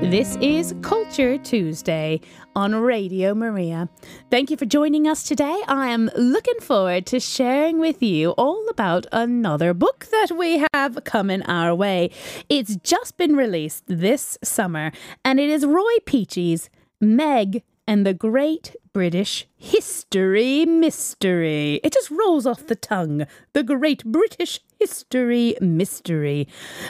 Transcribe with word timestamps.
This 0.00 0.36
is 0.36 0.74
Culture 0.80 1.36
Tuesday 1.38 2.20
on 2.54 2.74
Radio 2.74 3.34
Maria. 3.34 3.88
Thank 4.30 4.48
you 4.48 4.56
for 4.56 4.64
joining 4.64 5.08
us 5.08 5.24
today. 5.24 5.60
I 5.66 5.88
am 5.88 6.08
looking 6.16 6.60
forward 6.60 7.04
to 7.06 7.18
sharing 7.18 7.80
with 7.80 8.00
you 8.00 8.30
all 8.30 8.68
about 8.68 9.06
another 9.12 9.74
book 9.74 10.06
that 10.12 10.30
we 10.38 10.64
have 10.72 11.02
coming 11.04 11.42
our 11.42 11.74
way. 11.74 12.10
It's 12.48 12.76
just 12.76 13.16
been 13.16 13.34
released 13.34 13.84
this 13.88 14.38
summer, 14.42 14.92
and 15.24 15.40
it 15.40 15.50
is 15.50 15.66
Roy 15.66 15.96
Peachey's 16.06 16.70
Meg 17.00 17.64
and 17.88 18.04
the 18.04 18.12
Great 18.12 18.76
British 18.92 19.46
History 19.56 20.66
Mystery. 20.66 21.80
It 21.82 21.94
just 21.94 22.10
rolls 22.10 22.44
off 22.44 22.66
the 22.66 22.76
tongue. 22.76 23.26
The 23.54 23.62
Great 23.62 24.04
British 24.04 24.60
History 24.78 25.56
Mystery. 25.62 26.46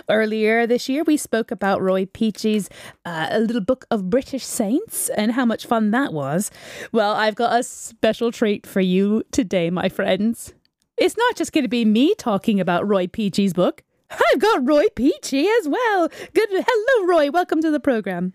Earlier 0.09 0.67
this 0.67 0.89
year, 0.89 1.05
we 1.05 1.17
spoke 1.17 1.53
about 1.53 1.81
Roy 1.81 2.07
Peachey's 2.07 2.69
uh, 3.05 3.29
a 3.31 3.39
little 3.39 3.61
book 3.61 3.87
of 3.93 4.11
British 4.11 4.45
saints 4.45 5.09
and 5.11 5.33
how 5.33 5.45
much 5.45 5.67
fun 5.67 5.93
that 5.93 6.13
was. 6.13 6.51
Well, 6.91 7.15
I've 7.15 7.37
got 7.37 7.57
a 7.57 7.63
special 7.63 8.33
treat 8.33 8.67
for 8.67 8.81
you 8.81 9.23
today, 9.31 9.71
my 9.71 9.89
friends. 9.89 10.53
It's 10.97 11.17
not 11.17 11.37
just 11.37 11.53
going 11.53 11.65
to 11.65 11.69
be 11.69 11.85
me 11.85 12.17
talking 12.17 12.59
about 12.59 12.89
Roy 12.89 13.07
Peachey's 13.07 13.53
book. 13.53 13.85
I've 14.11 14.41
got 14.41 14.67
Roy 14.67 14.87
Peachey 14.97 15.47
as 15.61 15.69
well. 15.69 16.09
Good. 16.35 16.49
Hello, 16.51 17.07
Roy. 17.07 17.31
Welcome 17.31 17.63
to 17.63 17.71
the 17.71 17.79
program. 17.79 18.33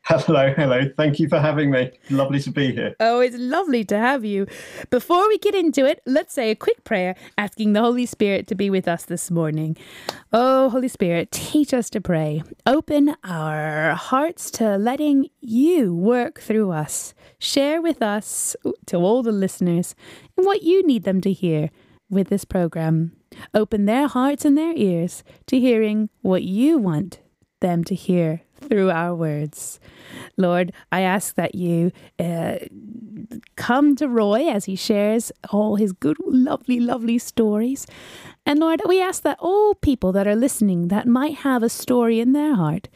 Hello, 0.08 0.54
hello. 0.56 0.88
Thank 0.96 1.20
you 1.20 1.28
for 1.28 1.38
having 1.38 1.70
me. 1.70 1.90
Lovely 2.08 2.40
to 2.40 2.50
be 2.50 2.72
here. 2.72 2.94
Oh, 2.98 3.20
it's 3.20 3.36
lovely 3.36 3.84
to 3.84 3.98
have 3.98 4.24
you. 4.24 4.46
Before 4.88 5.28
we 5.28 5.36
get 5.36 5.54
into 5.54 5.84
it, 5.84 6.00
let's 6.06 6.32
say 6.32 6.50
a 6.50 6.54
quick 6.56 6.82
prayer 6.82 7.14
asking 7.36 7.74
the 7.74 7.82
Holy 7.82 8.06
Spirit 8.06 8.46
to 8.46 8.54
be 8.54 8.70
with 8.70 8.88
us 8.88 9.04
this 9.04 9.30
morning. 9.30 9.76
Oh, 10.32 10.70
Holy 10.70 10.88
Spirit, 10.88 11.30
teach 11.30 11.74
us 11.74 11.90
to 11.90 12.00
pray. 12.00 12.42
Open 12.64 13.16
our 13.22 13.94
hearts 13.94 14.50
to 14.52 14.78
letting 14.78 15.28
you 15.42 15.94
work 15.94 16.40
through 16.40 16.70
us. 16.70 17.12
Share 17.38 17.82
with 17.82 18.00
us, 18.00 18.56
to 18.86 18.96
all 18.96 19.22
the 19.22 19.30
listeners, 19.30 19.94
what 20.36 20.62
you 20.62 20.86
need 20.86 21.04
them 21.04 21.20
to 21.20 21.32
hear 21.32 21.68
with 22.08 22.28
this 22.28 22.46
program. 22.46 23.12
Open 23.52 23.84
their 23.84 24.06
hearts 24.06 24.46
and 24.46 24.56
their 24.56 24.72
ears 24.74 25.22
to 25.48 25.60
hearing 25.60 26.08
what 26.22 26.44
you 26.44 26.78
want 26.78 27.20
them 27.60 27.84
to 27.84 27.94
hear 27.94 28.42
through 28.60 28.90
our 28.90 29.14
words. 29.14 29.80
Lord, 30.36 30.72
I 30.92 31.00
ask 31.00 31.34
that 31.34 31.54
you 31.54 31.92
uh, 32.18 32.56
come 33.56 33.96
to 33.96 34.08
Roy 34.08 34.48
as 34.48 34.64
he 34.66 34.76
shares 34.76 35.32
all 35.50 35.76
his 35.76 35.92
good, 35.92 36.16
lovely, 36.26 36.80
lovely 36.80 37.18
stories. 37.18 37.86
And 38.46 38.60
Lord, 38.60 38.82
we 38.86 39.00
ask 39.00 39.22
that 39.22 39.38
all 39.40 39.74
people 39.74 40.12
that 40.12 40.26
are 40.26 40.36
listening 40.36 40.88
that 40.88 41.06
might 41.06 41.36
have 41.38 41.62
a 41.62 41.68
story 41.68 42.20
in 42.20 42.32
their 42.32 42.54
heart, 42.54 42.88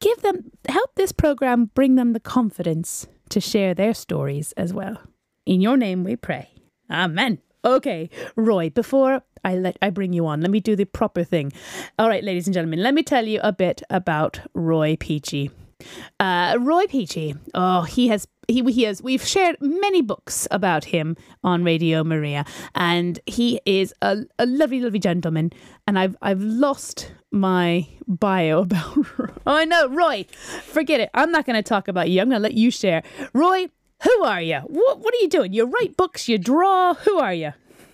give 0.00 0.22
them, 0.22 0.50
help 0.68 0.94
this 0.94 1.12
program 1.12 1.70
bring 1.74 1.96
them 1.96 2.12
the 2.12 2.20
confidence 2.20 3.06
to 3.30 3.40
share 3.40 3.74
their 3.74 3.94
stories 3.94 4.52
as 4.52 4.72
well. 4.72 4.98
In 5.46 5.60
your 5.60 5.76
name 5.76 6.04
we 6.04 6.16
pray. 6.16 6.50
Amen. 6.90 7.38
Okay, 7.64 8.08
Roy, 8.36 8.70
before 8.70 9.22
I 9.44 9.56
let 9.56 9.76
I 9.82 9.90
bring 9.90 10.12
you 10.12 10.26
on, 10.26 10.40
let 10.40 10.50
me 10.50 10.60
do 10.60 10.76
the 10.76 10.84
proper 10.84 11.24
thing. 11.24 11.52
All 11.98 12.08
right, 12.08 12.24
ladies 12.24 12.46
and 12.46 12.54
gentlemen, 12.54 12.82
let 12.82 12.94
me 12.94 13.02
tell 13.02 13.26
you 13.26 13.40
a 13.42 13.52
bit 13.52 13.82
about 13.90 14.40
Roy 14.54 14.96
Peachey. 14.96 15.50
Uh, 16.18 16.56
Roy 16.60 16.84
Peachey. 16.86 17.38
oh, 17.54 17.82
he 17.82 18.08
has 18.08 18.28
he 18.48 18.62
he 18.72 18.82
has 18.82 19.02
we've 19.02 19.24
shared 19.24 19.56
many 19.60 20.02
books 20.02 20.46
about 20.50 20.84
him 20.86 21.16
on 21.42 21.64
Radio 21.64 22.04
Maria, 22.04 22.44
and 22.74 23.20
he 23.26 23.60
is 23.64 23.94
a, 24.02 24.18
a 24.38 24.46
lovely, 24.46 24.80
lovely 24.80 24.98
gentleman. 24.98 25.52
And 25.86 25.98
I've 25.98 26.16
I've 26.20 26.42
lost 26.42 27.12
my 27.32 27.86
bio 28.06 28.60
about. 28.62 28.96
oh 29.18 29.32
I 29.46 29.64
know 29.64 29.88
Roy, 29.88 30.26
forget 30.64 31.00
it. 31.00 31.10
I'm 31.14 31.32
not 31.32 31.46
going 31.46 31.56
to 31.56 31.62
talk 31.62 31.88
about 31.88 32.10
you. 32.10 32.20
I'm 32.20 32.28
going 32.28 32.40
to 32.40 32.42
let 32.42 32.54
you 32.54 32.70
share. 32.70 33.02
Roy, 33.32 33.66
who 34.02 34.24
are 34.24 34.42
you? 34.42 34.58
What 34.66 34.98
what 34.98 35.14
are 35.14 35.18
you 35.18 35.28
doing? 35.28 35.52
You 35.52 35.64
write 35.66 35.96
books, 35.96 36.28
you 36.28 36.38
draw. 36.38 36.94
Who 36.94 37.18
are 37.18 37.34
you? 37.34 37.52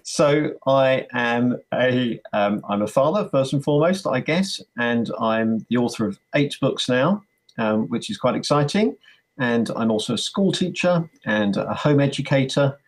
So 0.08 0.52
I 0.68 1.04
am 1.14 1.58
a 1.74 2.20
am 2.32 2.62
um, 2.68 2.82
a 2.82 2.86
father 2.86 3.28
first 3.28 3.52
and 3.52 3.62
foremost, 3.62 4.06
I 4.06 4.20
guess, 4.20 4.62
and 4.78 5.10
I'm 5.18 5.66
the 5.68 5.78
author 5.78 6.06
of 6.06 6.16
eight 6.36 6.56
books 6.60 6.88
now, 6.88 7.24
um, 7.58 7.88
which 7.88 8.08
is 8.08 8.16
quite 8.16 8.36
exciting. 8.36 8.96
And 9.38 9.68
I'm 9.74 9.90
also 9.90 10.14
a 10.14 10.18
school 10.18 10.52
teacher 10.52 11.10
and 11.24 11.56
a 11.56 11.74
home 11.74 11.98
educator. 11.98 12.78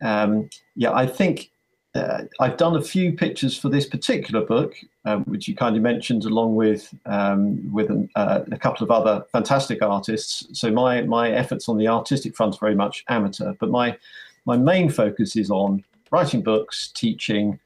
Um, 0.00 0.48
yeah, 0.76 0.92
I 0.92 1.08
think 1.08 1.50
uh, 1.96 2.22
I've 2.38 2.56
done 2.56 2.76
a 2.76 2.82
few 2.82 3.14
pictures 3.14 3.58
for 3.58 3.68
this 3.68 3.86
particular 3.86 4.46
book, 4.46 4.76
um, 5.04 5.24
which 5.24 5.48
you 5.48 5.56
kindly 5.56 5.80
mentioned, 5.80 6.24
along 6.24 6.54
with 6.54 6.94
um, 7.06 7.72
with 7.72 7.90
an, 7.90 8.08
uh, 8.14 8.42
a 8.52 8.58
couple 8.58 8.84
of 8.84 8.92
other 8.92 9.26
fantastic 9.32 9.82
artists. 9.82 10.46
So 10.52 10.70
my 10.70 11.02
my 11.02 11.32
efforts 11.32 11.68
on 11.68 11.78
the 11.78 11.88
artistic 11.88 12.36
front 12.36 12.54
are 12.54 12.60
very 12.60 12.76
much 12.76 13.04
amateur, 13.08 13.54
but 13.58 13.70
my 13.70 13.98
my 14.46 14.56
main 14.56 14.88
focus 14.88 15.34
is 15.34 15.50
on 15.50 15.82
writing 16.14 16.42
books, 16.42 16.92
teaching, 16.94 17.58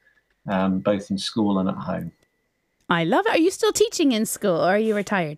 um, 0.47 0.79
both 0.79 1.11
in 1.11 1.17
school 1.17 1.59
and 1.59 1.69
at 1.69 1.75
home. 1.75 2.11
I 2.89 3.03
love 3.03 3.25
it. 3.27 3.33
Are 3.33 3.37
you 3.37 3.51
still 3.51 3.71
teaching 3.71 4.11
in 4.11 4.25
school, 4.25 4.57
or 4.57 4.69
are 4.69 4.79
you 4.79 4.95
retired? 4.95 5.37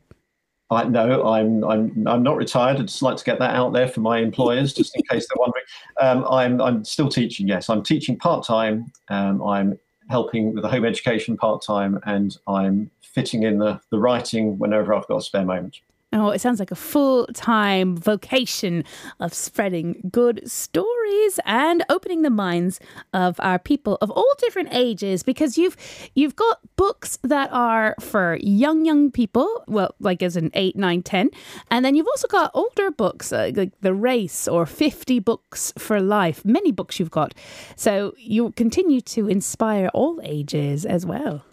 I, 0.69 0.85
no, 0.85 1.27
I'm 1.27 1.65
I'm 1.65 2.07
I'm 2.07 2.23
not 2.23 2.37
retired. 2.37 2.77
I'd 2.77 2.87
just 2.87 3.01
like 3.01 3.17
to 3.17 3.25
get 3.25 3.39
that 3.39 3.53
out 3.53 3.73
there 3.73 3.89
for 3.89 3.99
my 3.99 4.19
employers, 4.19 4.73
just 4.73 4.95
in 4.95 5.03
case 5.03 5.27
they're 5.27 5.41
wondering. 5.41 5.65
Um, 5.99 6.25
I'm 6.31 6.61
I'm 6.61 6.85
still 6.85 7.09
teaching. 7.09 7.49
Yes, 7.49 7.69
I'm 7.69 7.83
teaching 7.83 8.17
part 8.17 8.45
time. 8.45 8.93
Um, 9.09 9.43
I'm 9.43 9.77
helping 10.09 10.53
with 10.53 10.63
the 10.63 10.69
home 10.69 10.85
education 10.85 11.35
part 11.35 11.61
time, 11.61 11.99
and 12.05 12.37
I'm 12.47 12.89
fitting 13.01 13.43
in 13.43 13.57
the 13.57 13.81
the 13.89 13.99
writing 13.99 14.57
whenever 14.57 14.93
I've 14.93 15.07
got 15.07 15.17
a 15.17 15.21
spare 15.21 15.43
moment. 15.43 15.81
Oh, 16.13 16.29
it 16.31 16.41
sounds 16.41 16.59
like 16.59 16.71
a 16.71 16.75
full 16.75 17.25
time 17.27 17.95
vocation 17.95 18.83
of 19.21 19.33
spreading 19.33 20.09
good 20.11 20.41
stories 20.49 21.39
and 21.45 21.85
opening 21.87 22.21
the 22.21 22.29
minds 22.29 22.81
of 23.13 23.39
our 23.39 23.57
people 23.57 23.97
of 24.01 24.11
all 24.11 24.33
different 24.39 24.69
ages 24.73 25.23
because 25.23 25.57
you've 25.57 25.77
you've 26.13 26.35
got 26.35 26.59
books 26.75 27.17
that 27.23 27.49
are 27.53 27.95
for 28.01 28.37
young 28.41 28.83
young 28.83 29.09
people, 29.09 29.63
well, 29.67 29.95
like 30.01 30.21
as 30.21 30.35
an 30.35 30.51
8, 30.53 30.75
9, 30.75 31.01
10, 31.01 31.29
and 31.69 31.85
then 31.85 31.95
you've 31.95 32.07
also 32.07 32.27
got 32.27 32.51
older 32.53 32.91
books 32.91 33.31
uh, 33.31 33.51
like 33.55 33.71
The 33.79 33.93
Race 33.93 34.49
or 34.49 34.65
50 34.65 35.19
Books 35.19 35.71
for 35.77 36.01
Life, 36.01 36.43
many 36.43 36.73
books 36.73 36.99
you've 36.99 37.11
got. 37.11 37.33
So 37.77 38.13
you 38.17 38.51
continue 38.51 38.99
to 39.01 39.29
inspire 39.29 39.89
all 39.93 40.19
ages 40.23 40.85
as 40.85 41.05
well. 41.05 41.45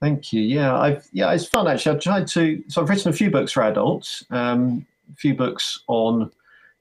Thank 0.00 0.32
you. 0.32 0.40
Yeah, 0.42 0.78
I've 0.78 1.08
yeah, 1.12 1.32
it's 1.32 1.46
fun 1.46 1.66
actually. 1.66 1.96
I've 1.96 2.02
tried 2.02 2.26
to 2.28 2.62
so 2.68 2.82
I've 2.82 2.88
written 2.88 3.10
a 3.10 3.14
few 3.14 3.30
books 3.30 3.52
for 3.52 3.64
adults, 3.64 4.24
um, 4.30 4.86
a 5.12 5.16
few 5.16 5.34
books 5.34 5.80
on, 5.88 6.30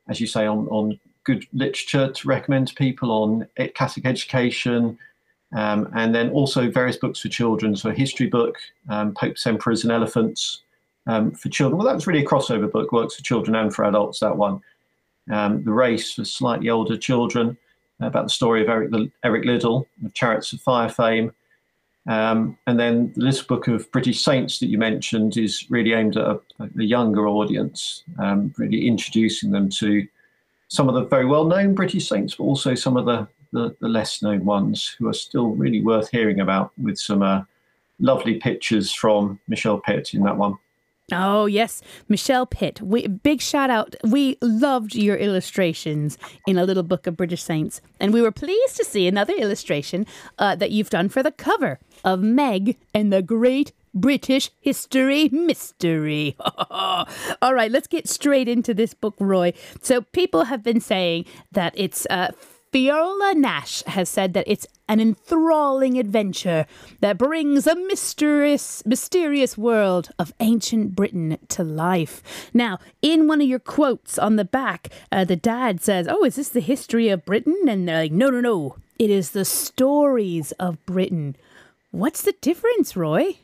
as 0.07 0.21
you 0.21 0.27
say, 0.27 0.45
on 0.45 0.67
on 0.67 0.99
good 1.23 1.47
literature 1.51 2.11
to 2.11 2.27
recommend 2.27 2.67
to 2.67 2.75
people 2.75 3.11
on 3.11 3.47
Catholic 3.73 4.05
education, 4.05 4.97
um, 5.55 5.89
and 5.95 6.13
then 6.13 6.29
also 6.29 6.69
various 6.69 6.97
books 6.97 7.19
for 7.19 7.27
children. 7.27 7.75
So 7.75 7.89
a 7.89 7.93
history 7.93 8.27
book, 8.27 8.57
um, 8.87 9.13
Popes, 9.13 9.47
Emperors, 9.47 9.83
and 9.83 9.91
Elephants 9.91 10.61
um, 11.07 11.31
for 11.31 11.49
children. 11.49 11.77
Well, 11.77 11.87
that 11.87 11.95
was 11.95 12.05
really 12.05 12.23
a 12.23 12.27
crossover 12.27 12.71
book, 12.71 12.91
works 12.91 13.15
for 13.15 13.23
children 13.23 13.55
and 13.55 13.73
for 13.73 13.83
adults. 13.85 14.19
That 14.19 14.37
one, 14.37 14.61
um, 15.31 15.63
the 15.63 15.71
race 15.71 16.13
for 16.13 16.23
slightly 16.23 16.69
older 16.69 16.97
children, 16.97 17.57
about 17.99 18.25
the 18.25 18.29
story 18.29 18.61
of 18.61 18.69
Eric 18.69 18.91
Eric 19.23 19.45
Liddell 19.45 19.87
of 20.05 20.13
Chariots 20.13 20.53
of 20.53 20.61
Fire 20.61 20.89
fame. 20.89 21.31
Um, 22.07 22.57
and 22.67 22.79
then 22.79 23.11
this 23.17 23.41
book 23.41 23.67
of 23.67 23.91
British 23.91 24.21
saints 24.23 24.59
that 24.59 24.67
you 24.67 24.77
mentioned 24.77 25.35
is 25.35 25.69
really 25.69 25.93
aimed 25.93 26.15
at 26.15 26.25
a, 26.25 26.39
a 26.59 26.83
younger 26.83 27.27
audience, 27.27 28.03
um, 28.17 28.53
really 28.57 28.87
introducing 28.87 29.51
them 29.51 29.69
to 29.71 30.07
some 30.69 30.87
of 30.87 30.95
the 30.95 31.03
very 31.05 31.25
well 31.25 31.45
known 31.45 31.75
British 31.75 32.07
saints, 32.07 32.35
but 32.35 32.45
also 32.45 32.75
some 32.75 32.95
of 32.95 33.05
the, 33.05 33.27
the, 33.51 33.75
the 33.81 33.89
less 33.89 34.21
known 34.21 34.45
ones 34.45 34.95
who 34.97 35.07
are 35.07 35.13
still 35.13 35.49
really 35.49 35.81
worth 35.81 36.09
hearing 36.09 36.39
about 36.39 36.71
with 36.77 36.97
some 36.97 37.21
uh, 37.21 37.41
lovely 37.99 38.35
pictures 38.35 38.93
from 38.93 39.39
Michelle 39.47 39.79
Pitt 39.79 40.13
in 40.13 40.23
that 40.23 40.37
one. 40.37 40.57
Oh, 41.11 41.45
yes. 41.45 41.81
Michelle 42.09 42.45
Pitt. 42.45 42.81
We, 42.81 43.07
big 43.07 43.39
shout 43.39 43.69
out. 43.69 43.95
We 44.03 44.37
loved 44.41 44.93
your 44.93 45.15
illustrations 45.15 46.17
in 46.45 46.57
A 46.57 46.65
Little 46.65 46.83
Book 46.83 47.07
of 47.07 47.15
British 47.15 47.43
Saints. 47.43 47.79
And 47.99 48.11
we 48.11 48.21
were 48.21 48.31
pleased 48.31 48.75
to 48.75 48.83
see 48.83 49.07
another 49.07 49.33
illustration 49.33 50.05
uh, 50.37 50.55
that 50.55 50.71
you've 50.71 50.89
done 50.89 51.07
for 51.07 51.23
the 51.23 51.31
cover 51.31 51.79
of 52.03 52.21
Meg 52.21 52.77
and 52.93 53.13
the 53.13 53.21
Great 53.21 53.71
British 53.93 54.51
History 54.59 55.29
Mystery. 55.29 56.35
All 56.69 57.07
right, 57.53 57.71
let's 57.71 57.87
get 57.87 58.09
straight 58.09 58.49
into 58.49 58.73
this 58.73 58.93
book, 58.93 59.15
Roy. 59.17 59.53
So, 59.81 60.01
people 60.01 60.45
have 60.45 60.63
been 60.63 60.81
saying 60.81 61.25
that 61.53 61.73
it's. 61.75 62.05
Uh, 62.09 62.31
Fiona 62.73 63.33
Nash 63.33 63.81
has 63.83 64.09
said 64.09 64.33
that 64.33 64.43
it's 64.45 64.67
an 64.87 64.99
enthralling 64.99 65.97
adventure 65.97 66.65
that 67.01 67.17
brings 67.17 67.67
a 67.67 67.75
mysterious, 67.75 68.85
mysterious 68.85 69.57
world 69.57 70.09
of 70.17 70.33
ancient 70.39 70.95
Britain 70.95 71.37
to 71.49 71.63
life. 71.63 72.21
Now, 72.53 72.79
in 73.01 73.27
one 73.27 73.41
of 73.41 73.47
your 73.47 73.59
quotes 73.59 74.17
on 74.17 74.35
the 74.35 74.45
back, 74.45 74.89
uh, 75.11 75.25
the 75.25 75.35
dad 75.35 75.81
says, 75.81 76.07
"Oh, 76.09 76.23
is 76.23 76.35
this 76.35 76.49
the 76.49 76.59
history 76.59 77.09
of 77.09 77.25
Britain?" 77.25 77.57
And 77.67 77.87
they're 77.87 78.03
like, 78.03 78.11
"No, 78.11 78.29
no, 78.29 78.39
no. 78.39 78.75
It 78.99 79.09
is 79.09 79.31
the 79.31 79.45
stories 79.45 80.51
of 80.53 80.83
Britain." 80.85 81.35
What's 81.91 82.21
the 82.21 82.35
difference, 82.41 82.95
Roy? 82.95 83.37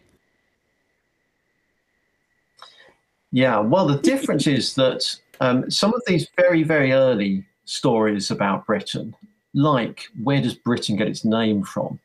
Yeah, 3.32 3.60
well, 3.60 3.88
the 3.88 3.98
difference 3.98 4.46
is 4.46 4.76
that 4.76 5.04
um, 5.40 5.70
some 5.72 5.94
of 5.94 6.04
these 6.06 6.28
very, 6.36 6.62
very 6.62 6.92
early 6.92 7.44
stories 7.66 8.30
about 8.30 8.68
Britain, 8.68 9.16
like 9.54 10.08
where 10.24 10.42
does 10.42 10.56
Britain 10.56 10.96
get 10.96 11.08
its 11.08 11.26
name 11.26 11.64
from, 11.64 12.00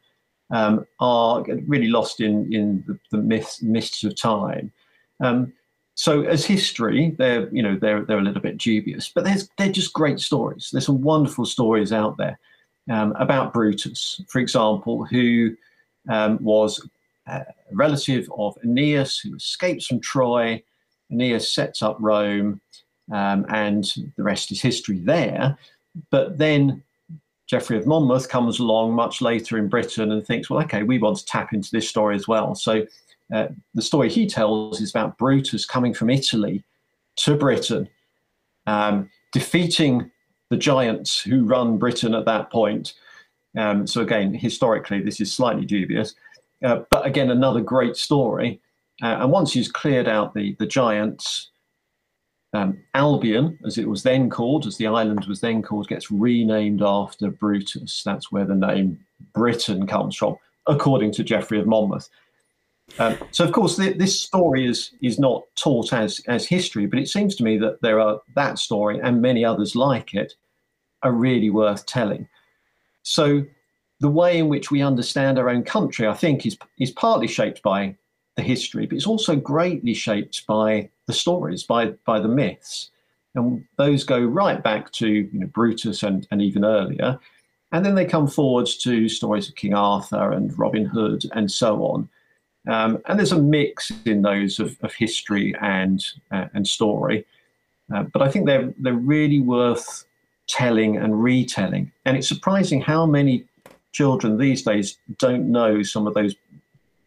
um, 0.50 0.86
are 1.00 1.44
really 1.66 1.88
lost 1.88 2.20
in 2.20 2.52
in 2.52 2.84
the, 2.86 2.98
the 3.10 3.22
myths, 3.22 3.62
mists 3.62 4.04
of 4.04 4.14
time. 4.14 4.72
Um, 5.20 5.52
so 5.94 6.22
as 6.22 6.44
history, 6.44 7.14
they're 7.18 7.48
you 7.50 7.62
know 7.62 7.76
they're 7.80 8.04
they're 8.04 8.18
a 8.18 8.22
little 8.22 8.42
bit 8.42 8.58
dubious, 8.58 9.10
but 9.12 9.24
there's 9.24 9.48
they're 9.58 9.72
just 9.72 9.92
great 9.92 10.20
stories. 10.20 10.70
There's 10.72 10.86
some 10.86 11.02
wonderful 11.02 11.44
stories 11.44 11.92
out 11.92 12.16
there 12.16 12.38
um, 12.90 13.12
about 13.18 13.52
Brutus, 13.52 14.20
for 14.28 14.38
example, 14.38 15.04
who 15.04 15.56
um, 16.08 16.38
was 16.42 16.86
a 17.26 17.44
relative 17.72 18.28
of 18.36 18.56
Aeneas, 18.62 19.18
who 19.18 19.34
escapes 19.34 19.86
from 19.86 20.00
Troy. 20.00 20.62
Aeneas 21.10 21.52
sets 21.52 21.82
up 21.82 21.96
Rome 22.00 22.60
um, 23.12 23.46
and 23.48 23.84
the 24.16 24.22
rest 24.22 24.52
is 24.52 24.60
history 24.60 24.98
there. 24.98 25.56
But 26.10 26.38
then 26.38 26.82
Geoffrey 27.48 27.78
of 27.78 27.86
Monmouth 27.86 28.28
comes 28.28 28.58
along 28.58 28.94
much 28.94 29.22
later 29.22 29.56
in 29.56 29.68
Britain 29.68 30.12
and 30.12 30.24
thinks, 30.24 30.50
well, 30.50 30.62
okay, 30.62 30.82
we 30.82 30.98
want 30.98 31.16
to 31.16 31.24
tap 31.24 31.52
into 31.54 31.70
this 31.72 31.88
story 31.88 32.14
as 32.14 32.28
well. 32.28 32.54
So 32.54 32.86
uh, 33.32 33.48
the 33.74 33.82
story 33.82 34.10
he 34.10 34.26
tells 34.26 34.80
is 34.80 34.90
about 34.90 35.16
Brutus 35.16 35.64
coming 35.64 35.94
from 35.94 36.10
Italy 36.10 36.62
to 37.16 37.36
Britain, 37.36 37.88
um, 38.66 39.08
defeating 39.32 40.10
the 40.50 40.56
giants 40.56 41.20
who 41.20 41.44
run 41.44 41.78
Britain 41.78 42.14
at 42.14 42.26
that 42.26 42.50
point. 42.50 42.94
Um, 43.56 43.86
so 43.86 44.02
again, 44.02 44.34
historically, 44.34 45.00
this 45.00 45.20
is 45.20 45.32
slightly 45.32 45.64
dubious, 45.64 46.14
uh, 46.62 46.82
but 46.90 47.06
again, 47.06 47.30
another 47.30 47.60
great 47.60 47.96
story. 47.96 48.60
Uh, 49.02 49.18
and 49.20 49.30
once 49.30 49.52
he's 49.52 49.70
cleared 49.70 50.08
out 50.08 50.34
the 50.34 50.56
the 50.58 50.66
giants, 50.66 51.50
um, 52.54 52.78
Albion, 52.94 53.58
as 53.66 53.76
it 53.78 53.88
was 53.88 54.02
then 54.02 54.30
called, 54.30 54.66
as 54.66 54.76
the 54.76 54.86
island 54.86 55.26
was 55.26 55.40
then 55.40 55.62
called, 55.62 55.88
gets 55.88 56.10
renamed 56.10 56.82
after 56.82 57.30
Brutus. 57.30 58.02
That's 58.02 58.32
where 58.32 58.46
the 58.46 58.54
name 58.54 58.98
Britain 59.34 59.86
comes 59.86 60.16
from, 60.16 60.36
according 60.66 61.12
to 61.12 61.24
Geoffrey 61.24 61.60
of 61.60 61.66
Monmouth. 61.66 62.08
Um, 62.98 63.18
so, 63.32 63.44
of 63.44 63.52
course, 63.52 63.76
th- 63.76 63.98
this 63.98 64.18
story 64.20 64.66
is 64.66 64.92
is 65.02 65.18
not 65.18 65.44
taught 65.56 65.92
as 65.92 66.20
as 66.26 66.46
history, 66.46 66.86
but 66.86 66.98
it 66.98 67.08
seems 67.08 67.36
to 67.36 67.44
me 67.44 67.58
that 67.58 67.82
there 67.82 68.00
are 68.00 68.20
that 68.34 68.58
story 68.58 68.98
and 68.98 69.20
many 69.20 69.44
others 69.44 69.76
like 69.76 70.14
it 70.14 70.34
are 71.02 71.12
really 71.12 71.50
worth 71.50 71.84
telling. 71.84 72.26
So, 73.02 73.44
the 74.00 74.08
way 74.08 74.38
in 74.38 74.48
which 74.48 74.70
we 74.70 74.80
understand 74.80 75.38
our 75.38 75.50
own 75.50 75.64
country, 75.64 76.06
I 76.06 76.14
think, 76.14 76.46
is 76.46 76.56
is 76.78 76.90
partly 76.92 77.28
shaped 77.28 77.62
by 77.62 77.94
the 78.36 78.42
history, 78.42 78.86
but 78.86 78.96
it's 78.96 79.06
also 79.06 79.36
greatly 79.36 79.92
shaped 79.92 80.46
by 80.46 80.88
the 81.08 81.12
stories, 81.12 81.64
by 81.64 81.86
by 82.06 82.20
the 82.20 82.28
myths, 82.28 82.90
and 83.34 83.64
those 83.76 84.04
go 84.04 84.20
right 84.20 84.62
back 84.62 84.92
to 84.92 85.08
you 85.08 85.30
know, 85.32 85.46
Brutus 85.46 86.04
and, 86.04 86.28
and 86.30 86.40
even 86.40 86.64
earlier, 86.64 87.18
and 87.72 87.84
then 87.84 87.96
they 87.96 88.04
come 88.04 88.28
forwards 88.28 88.76
to 88.78 89.08
stories 89.08 89.48
of 89.48 89.56
King 89.56 89.74
Arthur 89.74 90.30
and 90.30 90.56
Robin 90.56 90.84
Hood 90.84 91.24
and 91.32 91.50
so 91.50 91.82
on. 91.84 92.08
Um, 92.68 92.98
and 93.06 93.18
there's 93.18 93.32
a 93.32 93.40
mix 93.40 93.90
in 94.04 94.22
those 94.22 94.60
of, 94.60 94.76
of 94.82 94.92
history 94.92 95.54
and 95.60 96.04
uh, 96.30 96.46
and 96.54 96.66
story, 96.66 97.26
uh, 97.92 98.04
but 98.12 98.22
I 98.22 98.30
think 98.30 98.46
they're 98.46 98.72
they're 98.78 98.92
really 98.94 99.40
worth 99.40 100.04
telling 100.48 100.96
and 100.96 101.22
retelling. 101.22 101.90
And 102.04 102.16
it's 102.16 102.28
surprising 102.28 102.80
how 102.80 103.06
many 103.06 103.44
children 103.92 104.38
these 104.38 104.62
days 104.62 104.98
don't 105.18 105.50
know 105.50 105.82
some 105.82 106.06
of 106.06 106.14
those 106.14 106.34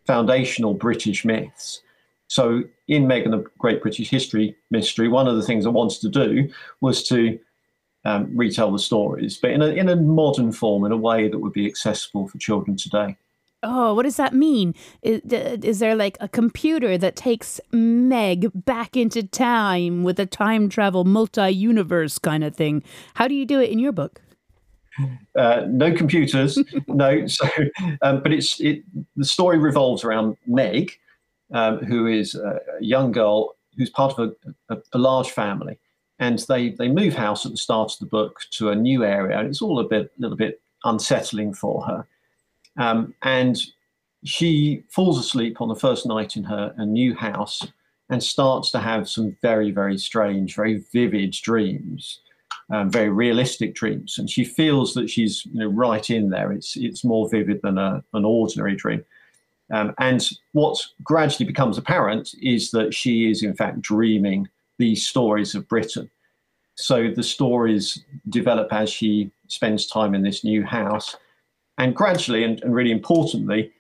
foundational 0.06 0.74
British 0.74 1.24
myths. 1.26 1.82
So 2.32 2.64
in 2.88 3.08
Meg 3.08 3.26
and 3.26 3.34
the 3.34 3.44
Great 3.58 3.82
British 3.82 4.10
History 4.10 4.56
Mystery, 4.70 5.10
one 5.10 5.28
of 5.28 5.36
the 5.36 5.44
things 5.44 5.66
I 5.66 5.70
wanted 5.70 6.00
to 6.00 6.08
do 6.08 6.50
was 6.80 7.04
to 7.10 7.38
um, 8.06 8.32
retell 8.34 8.72
the 8.72 8.80
stories, 8.80 9.38
but 9.38 9.52
in 9.52 9.62
a, 9.62 9.68
in 9.68 9.90
a 9.90 9.98
modern 9.98 10.54
form, 10.54 10.86
in 10.86 10.94
a 10.94 10.98
way 10.98 11.28
that 11.28 11.40
would 11.40 11.52
be 11.52 11.68
accessible 11.68 12.30
for 12.30 12.38
children 12.38 12.78
today. 12.78 13.18
Oh, 13.64 13.94
what 13.94 14.04
does 14.04 14.16
that 14.16 14.34
mean? 14.34 14.74
Is, 15.02 15.22
is, 15.30 15.80
there 15.80 15.94
like 15.94 16.16
a 16.22 16.30
computer 16.30 16.98
that 16.98 17.18
takes 17.18 17.60
Meg 17.74 18.50
back 18.56 18.96
into 18.96 19.24
time 19.24 20.04
with 20.04 20.18
a 20.18 20.26
time 20.26 20.70
travel 20.70 21.04
multi 21.04 21.50
universe 21.50 22.18
kind 22.18 22.46
of 22.46 22.56
thing? 22.56 22.82
How 23.16 23.28
do 23.28 23.36
you 23.36 23.46
do 23.46 23.60
it 23.60 23.72
in 23.72 23.78
your 23.78 23.92
book? 23.92 24.22
Uh, 25.38 25.66
no 25.68 25.94
computers, 25.94 26.58
no. 26.88 27.28
So, 27.28 27.46
um, 28.02 28.24
but 28.24 28.32
it's 28.32 28.58
it. 28.62 28.84
The 29.18 29.26
story 29.26 29.58
revolves 29.58 30.06
around 30.06 30.38
Meg, 30.48 30.98
um, 31.52 31.80
who 31.80 32.08
is 32.08 32.36
a 32.36 32.60
young 32.80 33.12
girl 33.12 33.56
who's 33.78 33.90
part 33.90 34.18
of 34.18 34.34
a, 34.70 34.74
a, 34.74 34.78
a, 34.94 34.98
large 34.98 35.32
family, 35.32 35.80
and 36.20 36.40
they 36.50 36.70
they 36.70 36.90
move 36.90 37.14
house 37.14 37.46
at 37.46 37.52
the 37.52 37.58
start 37.58 37.94
of 37.94 38.00
the 38.00 38.06
book 38.06 38.42
to 38.52 38.70
a 38.70 38.76
new 38.76 39.04
area, 39.04 39.40
and 39.40 39.48
it's 39.48 39.62
all 39.62 39.80
a 39.80 39.88
bit 39.88 40.12
little 40.18 40.38
bit 40.38 40.62
unsettling 40.84 41.54
for 41.54 41.84
her, 41.86 42.08
um, 42.78 43.14
and 43.24 43.62
she 44.24 44.84
falls 44.90 45.18
asleep 45.18 45.62
on 45.62 45.68
the 45.68 45.76
first 45.76 46.06
night 46.06 46.36
in 46.36 46.44
her 46.44 46.74
a 46.78 46.86
new 46.86 47.16
house 47.16 47.66
and 48.10 48.22
starts 48.22 48.72
to 48.72 48.80
have 48.80 49.10
some 49.10 49.36
very 49.42 49.72
very 49.72 49.98
strange, 49.98 50.56
very 50.56 50.84
vivid 50.92 51.32
dreams 51.32 52.22
um, 52.72 52.90
very 52.90 53.10
realistic 53.10 53.76
dreams, 53.76 54.18
and 54.18 54.30
she 54.30 54.46
feels 54.46 54.94
that 54.94 55.10
she's 55.10 55.46
you 55.46 55.60
know 55.60 55.68
right 55.68 56.10
in 56.10 56.30
there. 56.30 56.52
It's 56.52 56.78
it's 56.78 57.04
more 57.04 57.30
vivid 57.30 57.60
than 57.62 57.78
a, 57.78 58.04
an 58.14 58.24
ordinary 58.24 58.76
dream. 58.76 59.04
Um, 59.72 59.94
and 60.00 60.28
what 60.52 60.78
gradually 61.04 61.46
becomes 61.46 61.78
apparent 61.78 62.34
is 62.42 62.72
that 62.72 62.94
she 62.94 63.30
is 63.30 63.44
in 63.44 63.56
fact 63.56 63.82
dreaming 63.82 64.50
these 64.78 65.08
stories 65.08 65.56
of 65.56 65.68
Britain. 65.68 66.10
So 66.76 67.12
the 67.16 67.24
stories 67.24 68.04
develop 68.30 68.74
as 68.74 68.90
she 68.90 69.32
spends 69.48 69.88
time 69.88 70.16
in 70.16 70.24
this 70.24 70.44
new 70.44 70.64
house, 70.64 71.16
and 71.78 71.96
gradually, 71.96 72.44
and, 72.44 72.62
and 72.64 72.74
really 72.74 72.92
importantly, 72.92 73.72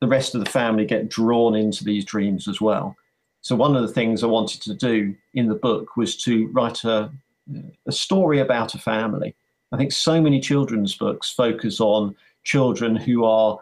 the 0.00 0.08
rest 0.08 0.34
of 0.34 0.44
the 0.44 0.50
family 0.50 0.84
get 0.84 1.08
drawn 1.08 1.54
into 1.54 1.84
these 1.84 2.04
dreams 2.04 2.48
as 2.48 2.60
well. 2.60 2.96
So 3.40 3.56
one 3.56 3.76
of 3.76 3.82
the 3.82 3.92
things 3.92 4.22
I 4.22 4.26
wanted 4.26 4.62
to 4.62 4.74
do 4.74 5.14
in 5.34 5.48
the 5.48 5.54
book 5.54 5.96
was 5.96 6.16
to 6.24 6.48
write 6.48 6.84
a, 6.84 7.10
a 7.86 7.92
story 7.92 8.40
about 8.40 8.74
a 8.74 8.78
family. 8.78 9.34
I 9.72 9.76
think 9.76 9.92
so 9.92 10.20
many 10.20 10.40
children's 10.40 10.94
books 10.96 11.30
focus 11.30 11.80
on 11.80 12.14
children 12.44 12.96
who 12.96 13.24
are 13.24 13.58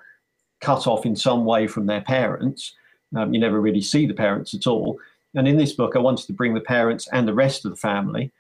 cut 0.60 0.86
off 0.86 1.06
in 1.06 1.16
some 1.16 1.44
way 1.44 1.66
from 1.66 1.86
their 1.86 2.00
parents. 2.00 2.74
Um, 3.16 3.32
you 3.34 3.40
never 3.40 3.60
really 3.60 3.80
see 3.80 4.06
the 4.06 4.14
parents 4.14 4.54
at 4.54 4.66
all. 4.66 4.98
And 5.34 5.46
in 5.46 5.56
this 5.56 5.72
book, 5.72 5.94
I 5.96 6.00
wanted 6.00 6.26
to 6.26 6.32
bring 6.32 6.54
the 6.54 6.60
parents 6.60 7.08
and 7.12 7.26
the 7.26 7.34
rest 7.34 7.64
of 7.64 7.70
the 7.70 7.76
family, 7.76 8.32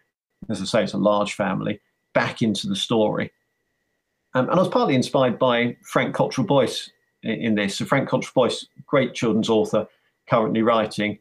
as 0.48 0.60
I 0.60 0.64
say, 0.64 0.84
it's 0.84 0.92
a 0.92 0.98
large 0.98 1.34
family, 1.34 1.80
back 2.14 2.42
into 2.42 2.68
the 2.68 2.76
story. 2.76 3.32
Um, 4.34 4.48
and 4.48 4.58
I 4.58 4.62
was 4.62 4.68
partly 4.68 4.94
inspired 4.94 5.38
by 5.38 5.76
Frank 5.82 6.14
Cottrell 6.14 6.46
Boyce 6.46 6.90
in, 7.22 7.54
this. 7.54 7.76
So, 7.76 7.84
Frank 7.84 8.08
Cottrell 8.08 8.32
Boyce, 8.34 8.66
great 8.86 9.14
children's 9.14 9.48
author, 9.48 9.86
currently 10.28 10.62
writing, 10.62 11.18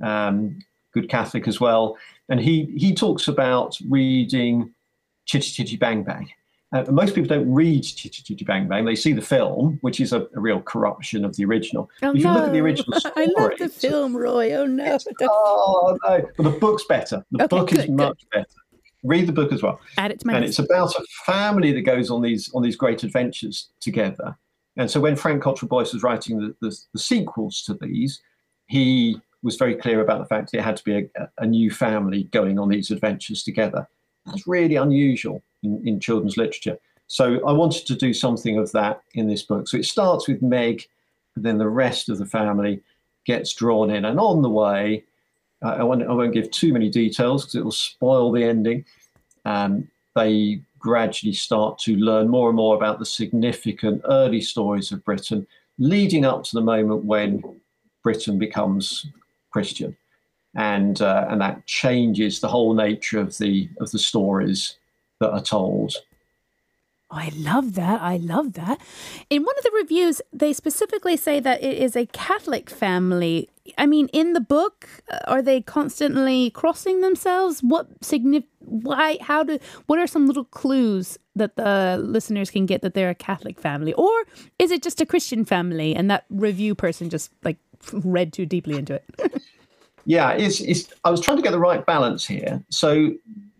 um, 0.00 0.58
good 0.92 1.08
Catholic 1.08 1.48
as 1.48 1.60
well 1.60 1.96
and 2.32 2.40
he 2.40 2.64
he 2.76 2.94
talks 2.94 3.28
about 3.28 3.78
reading 3.88 4.72
Chitty 5.26 5.50
Chitty 5.50 5.76
Bang 5.76 6.02
Bang. 6.02 6.30
Uh, 6.72 6.84
most 6.90 7.14
people 7.14 7.28
don't 7.28 7.52
read 7.52 7.82
Chitty 7.82 8.22
Chitty 8.22 8.44
Bang 8.44 8.66
Bang. 8.66 8.86
They 8.86 8.94
see 8.94 9.12
the 9.12 9.20
film, 9.20 9.78
which 9.82 10.00
is 10.00 10.12
a, 10.12 10.26
a 10.34 10.40
real 10.40 10.60
corruption 10.62 11.24
of 11.24 11.36
the 11.36 11.44
original. 11.44 11.90
Oh, 12.02 12.14
if 12.14 12.22
no. 12.22 12.30
you 12.30 12.34
look 12.34 12.46
at 12.46 12.52
the 12.52 12.60
original 12.60 12.98
story, 12.98 13.14
I 13.16 13.40
love 13.40 13.52
the 13.58 13.68
film, 13.68 14.16
Roy. 14.16 14.52
Oh 14.54 14.66
no! 14.66 14.98
Oh 15.20 15.98
no! 16.02 16.22
But 16.36 16.42
the 16.42 16.58
book's 16.58 16.84
better. 16.84 17.24
The 17.32 17.44
okay, 17.44 17.56
book 17.56 17.68
good, 17.68 17.78
is 17.80 17.90
much 17.90 18.24
good. 18.30 18.38
better. 18.38 18.60
read 19.02 19.26
the 19.26 19.32
book 19.32 19.52
as 19.52 19.62
well. 19.62 19.80
Add 19.98 20.12
it 20.12 20.20
to 20.20 20.26
my 20.26 20.34
and 20.34 20.46
list. 20.46 20.58
it's 20.58 20.66
about 20.70 20.94
a 20.94 21.04
family 21.26 21.72
that 21.72 21.82
goes 21.82 22.10
on 22.10 22.22
these 22.22 22.50
on 22.54 22.62
these 22.62 22.76
great 22.76 23.04
adventures 23.04 23.68
together. 23.80 24.36
And 24.78 24.90
so 24.90 24.98
when 24.98 25.16
Frank 25.16 25.42
Cottrell 25.42 25.68
Boyce 25.68 25.92
was 25.92 26.02
writing 26.02 26.38
the, 26.38 26.54
the, 26.62 26.74
the 26.94 26.98
sequels 26.98 27.60
to 27.64 27.74
these, 27.74 28.22
he 28.68 29.20
was 29.42 29.56
very 29.56 29.74
clear 29.74 30.00
about 30.00 30.20
the 30.20 30.24
fact 30.24 30.50
that 30.50 30.58
it 30.58 30.62
had 30.62 30.78
to 30.78 30.84
be 30.84 30.96
a, 30.96 31.28
a 31.36 31.46
new 31.46 31.70
family 31.70 32.24
going 32.32 32.58
on 32.58 32.70
these 32.70 32.90
adventures 32.90 33.42
together. 33.42 33.86
That's 34.24 34.46
really 34.46 34.76
unusual 34.76 35.42
in, 35.62 35.82
in 35.86 36.00
children's 36.00 36.36
literature. 36.36 36.78
So 37.06 37.46
I 37.46 37.52
wanted 37.52 37.86
to 37.86 37.94
do 37.94 38.14
something 38.14 38.58
of 38.58 38.72
that 38.72 39.02
in 39.14 39.28
this 39.28 39.42
book. 39.42 39.68
So 39.68 39.76
it 39.76 39.84
starts 39.84 40.28
with 40.28 40.40
Meg, 40.42 40.86
and 41.36 41.44
then 41.44 41.58
the 41.58 41.68
rest 41.68 42.08
of 42.08 42.18
the 42.18 42.26
family 42.26 42.80
gets 43.26 43.54
drawn 43.54 43.90
in. 43.90 44.04
And 44.04 44.18
on 44.18 44.42
the 44.42 44.50
way, 44.50 45.04
uh, 45.62 45.76
I, 45.78 45.82
won't, 45.82 46.02
I 46.02 46.12
won't 46.12 46.34
give 46.34 46.50
too 46.50 46.72
many 46.72 46.88
details 46.88 47.44
because 47.44 47.54
it 47.54 47.64
will 47.64 47.70
spoil 47.70 48.32
the 48.32 48.44
ending. 48.44 48.84
Um, 49.44 49.88
they 50.14 50.62
gradually 50.78 51.32
start 51.32 51.78
to 51.80 51.96
learn 51.96 52.28
more 52.28 52.48
and 52.48 52.56
more 52.56 52.76
about 52.76 52.98
the 52.98 53.06
significant 53.06 54.02
early 54.08 54.40
stories 54.40 54.90
of 54.90 55.04
Britain, 55.04 55.46
leading 55.78 56.24
up 56.24 56.44
to 56.44 56.54
the 56.54 56.60
moment 56.60 57.04
when 57.04 57.42
Britain 58.02 58.38
becomes 58.38 59.06
Christian, 59.50 59.96
and 60.56 61.00
uh, 61.00 61.26
and 61.28 61.40
that 61.40 61.64
changes 61.66 62.40
the 62.40 62.48
whole 62.48 62.74
nature 62.74 63.20
of 63.20 63.38
the 63.38 63.68
of 63.80 63.90
the 63.92 63.98
stories 63.98 64.76
that 65.22 65.30
are 65.30 65.42
told. 65.42 65.94
I 67.12 67.30
love 67.36 67.74
that. 67.74 68.00
I 68.00 68.16
love 68.16 68.54
that. 68.54 68.80
In 69.28 69.42
one 69.42 69.56
of 69.58 69.64
the 69.64 69.70
reviews, 69.74 70.22
they 70.32 70.54
specifically 70.54 71.16
say 71.18 71.40
that 71.40 71.62
it 71.62 71.76
is 71.76 71.94
a 71.94 72.06
Catholic 72.06 72.70
family. 72.70 73.50
I 73.76 73.84
mean, 73.84 74.08
in 74.14 74.32
the 74.32 74.40
book, 74.40 74.88
uh, 75.12 75.18
are 75.26 75.42
they 75.42 75.60
constantly 75.60 76.50
crossing 76.50 77.02
themselves? 77.02 77.62
What 77.62 78.00
signif- 78.00 78.46
Why? 78.60 79.18
How 79.20 79.42
do? 79.42 79.58
What 79.86 79.98
are 79.98 80.06
some 80.06 80.26
little 80.26 80.46
clues 80.46 81.18
that 81.36 81.56
the 81.56 82.00
listeners 82.02 82.50
can 82.50 82.64
get 82.64 82.80
that 82.80 82.94
they're 82.94 83.10
a 83.10 83.14
Catholic 83.14 83.60
family, 83.60 83.92
or 83.92 84.24
is 84.58 84.70
it 84.70 84.82
just 84.82 85.00
a 85.02 85.06
Christian 85.06 85.44
family 85.44 85.94
and 85.94 86.10
that 86.10 86.24
review 86.30 86.74
person 86.74 87.10
just 87.10 87.30
like 87.44 87.58
read 87.92 88.32
too 88.32 88.46
deeply 88.46 88.78
into 88.78 88.94
it? 88.94 89.42
yeah, 90.06 90.32
it's, 90.32 90.60
it's. 90.60 90.88
I 91.04 91.10
was 91.10 91.20
trying 91.20 91.36
to 91.36 91.42
get 91.42 91.52
the 91.52 91.58
right 91.58 91.84
balance 91.84 92.26
here. 92.26 92.64
So 92.70 93.12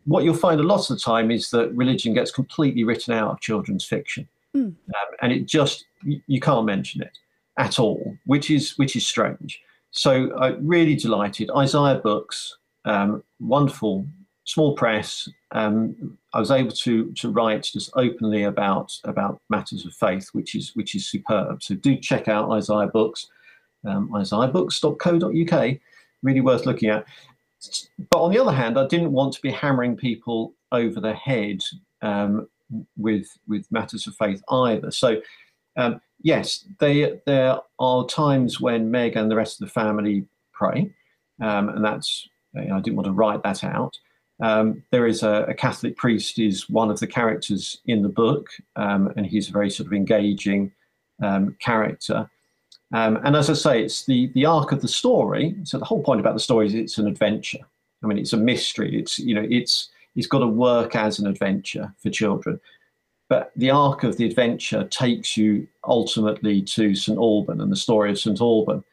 what 0.05 0.25
you'll 0.25 0.35
find 0.35 0.61
a 0.61 0.65
lot 0.65 0.81
of 0.81 0.97
the 0.97 1.03
time 1.03 1.31
is 1.31 1.51
that 1.51 1.73
religion 1.75 2.15
gets 2.15 2.31
completely 2.31 2.85
written 2.85 3.15
out 3.15 3.31
of 3.31 3.41
children's 3.41 3.85
fiction, 3.85 4.29
Mm. 4.55 4.67
um, 4.67 4.75
and 5.23 5.33
it 5.33 5.47
just 5.47 5.87
you, 6.27 6.41
can't 6.41 6.67
mention 6.67 7.01
it 7.01 7.17
at 7.57 7.79
all, 7.79 8.17
which 8.27 8.51
is 8.51 8.77
which 8.79 8.97
is 8.97 9.07
strange. 9.07 9.61
So 9.93 10.37
I'm 10.39 10.67
really 10.67 10.95
delighted. 10.95 11.51
Isaiah 11.57 12.01
Books, 12.03 12.57
um, 12.85 13.23
wonderful 13.41 14.07
small 14.45 14.75
press. 14.75 15.29
Um, 15.53 16.19
I 16.35 16.41
was 16.41 16.51
able 16.51 16.73
to 16.73 17.13
to 17.13 17.31
write 17.31 17.63
just 17.73 17.91
openly 17.95 18.43
about 18.45 18.93
about 19.05 19.41
matters 19.49 19.87
of 19.87 19.95
faith, 19.95 20.29
which 20.33 20.55
is 20.55 20.73
which 20.75 20.95
is 20.95 21.09
superb. 21.09 21.63
So 21.63 21.75
do 21.75 21.97
check 21.97 22.29
out 22.29 22.51
Isaiah 22.51 22.89
Books, 22.89 23.29
um, 23.87 24.11
isaiahbooks.co.uk. 24.15 25.79
Really 26.23 26.41
worth 26.41 26.67
looking 26.67 26.89
at. 26.91 27.05
But 28.11 28.23
on 28.23 28.33
the 28.33 28.39
other 28.39 28.53
hand, 28.53 28.79
I 28.79 28.87
didn't 28.87 29.13
want 29.13 29.35
to 29.35 29.43
be 29.43 29.51
hammering 29.51 29.97
people 29.97 30.55
over 30.73 31.01
the 31.01 31.15
head 31.15 31.61
um, 32.01 32.49
with 32.97 33.27
with 33.47 33.71
matters 33.71 34.07
of 34.07 34.15
faith 34.17 34.43
either. 34.49 34.91
So 34.91 35.21
um, 35.77 36.01
yes, 36.21 36.65
they, 36.79 37.21
there 37.27 37.59
are 37.79 38.07
times 38.07 38.61
when 38.61 38.91
Meg 38.91 39.17
and 39.17 39.31
the 39.31 39.37
rest 39.37 39.61
of 39.61 39.67
the 39.67 39.73
family 39.73 40.27
pray, 40.53 40.93
um, 41.41 41.69
and 41.69 41.85
that's 41.85 42.29
you 42.55 42.67
know, 42.67 42.77
I 42.77 42.81
didn't 42.81 42.97
want 42.97 43.07
to 43.07 43.13
write 43.13 43.43
that 43.43 43.65
out. 43.65 43.99
Um, 44.43 44.83
there 44.91 45.07
is 45.07 45.23
a, 45.23 45.45
a, 45.49 45.55
Catholic 45.55 45.97
priest 45.97 46.39
is 46.39 46.69
one 46.69 46.91
of 46.91 46.99
the 46.99 47.07
characters 47.07 47.81
in 47.87 48.03
the 48.03 48.09
book, 48.09 48.49
um, 48.77 49.13
and 49.17 49.25
he's 49.25 49.49
a 49.49 49.53
very 49.53 49.71
sort 49.71 49.87
of 49.87 49.93
engaging 49.93 50.73
um, 51.23 51.57
character. 51.61 52.29
Um, 52.93 53.19
and 53.25 53.35
as 53.35 53.49
I 53.49 53.55
say, 53.55 53.83
it's 53.83 54.05
the 54.05 54.31
the 54.35 54.47
arc 54.47 54.73
of 54.73 54.83
the 54.83 54.89
story. 54.89 55.55
So 55.65 55.79
the 55.79 55.85
whole 55.85 56.03
point 56.03 56.21
about 56.21 56.35
the 56.35 56.41
story 56.41 56.67
is 56.67 56.75
it's 56.75 56.99
an 56.99 57.07
adventure. 57.07 57.61
I 58.03 58.07
mean, 58.07 58.19
it's 58.19 58.33
a 58.33 58.39
mystery. 58.39 58.99
It's 58.99 59.19
you 59.19 59.35
know, 59.35 59.47
it's 59.49 59.89
it's 60.15 60.27
got 60.27 60.41
to 60.41 60.47
work 60.47 60.95
as 60.95 61.19
an 61.19 61.27
adventure 61.27 61.93
for 62.03 62.11
children. 62.11 62.61
But 63.29 63.51
the 63.57 63.71
arc 63.71 64.03
of 64.05 64.19
the 64.19 64.27
adventure 64.27 64.85
takes 64.85 65.39
you 65.39 65.67
ultimately 65.85 66.61
to 66.63 66.95
St 66.95 67.17
Alban 67.17 67.63
and 67.63 67.73
the 67.73 67.77
story 67.77 68.11
of 68.11 68.19
St 68.19 68.41
Alban, 68.41 68.85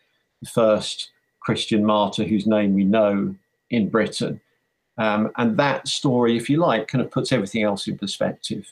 the 0.42 0.50
first 0.50 1.12
Christian 1.42 1.84
martyr 1.86 2.24
whose 2.24 2.48
name 2.48 2.74
we 2.74 2.86
know 2.86 3.36
in 3.70 3.90
Britain. 3.90 4.40
Um, 4.98 5.32
and 5.38 5.58
that 5.58 5.88
story, 5.88 6.38
if 6.38 6.50
you 6.50 6.58
like, 6.58 6.88
kind 6.88 7.04
of 7.04 7.12
puts 7.12 7.32
everything 7.32 7.64
else 7.64 7.88
in 7.88 7.98
perspective. 7.98 8.72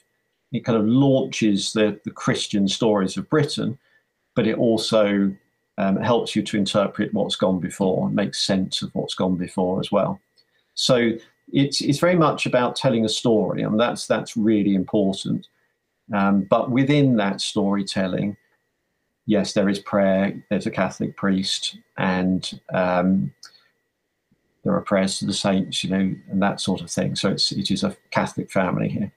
It 0.54 0.64
kind 0.64 0.78
of 0.78 0.86
launches 0.86 1.74
the, 1.74 2.00
the 2.06 2.12
Christian 2.12 2.68
stories 2.68 3.18
of 3.18 3.30
Britain, 3.30 3.78
but 4.38 4.46
it 4.46 4.56
also 4.60 5.36
um, 5.80 5.98
helps 5.98 6.36
you 6.36 6.44
to 6.44 6.58
interpret 6.58 7.12
what's 7.12 7.36
gone 7.36 7.60
before, 7.60 8.06
and 8.06 8.16
make 8.16 8.36
sense 8.36 8.84
of 8.84 8.94
what's 8.94 9.16
gone 9.16 9.36
before 9.36 9.80
as 9.80 9.92
well. 9.92 10.22
So 10.76 11.14
it's 11.52 11.82
it's 11.82 11.98
very 11.98 12.16
much 12.16 12.46
about 12.46 12.76
telling 12.76 13.04
a 13.04 13.10
story, 13.10 13.64
and 13.64 13.80
that's 13.80 14.06
that's 14.06 14.38
really 14.38 14.76
important. 14.76 15.48
Um, 16.14 16.42
but 16.44 16.70
within 16.70 17.18
that 17.18 17.42
storytelling, 17.42 18.38
yes, 19.26 19.54
there 19.54 19.70
is 19.70 19.80
prayer. 19.80 20.46
There's 20.52 20.68
a 20.68 20.72
Catholic 20.72 21.18
priest, 21.18 21.80
and 21.98 22.60
um, 22.72 23.34
there 24.64 24.76
are 24.76 24.82
prayers 24.82 25.18
to 25.18 25.26
the 25.26 25.34
saints, 25.34 25.84
you 25.84 25.90
know, 25.90 26.16
and 26.30 26.44
that 26.44 26.62
sort 26.62 26.82
of 26.82 26.92
thing. 26.92 27.16
So 27.16 27.32
it's 27.32 27.52
it 27.52 27.72
is 27.72 27.84
a 27.84 27.98
Catholic 28.12 28.52
family 28.52 28.90
here. 28.90 29.12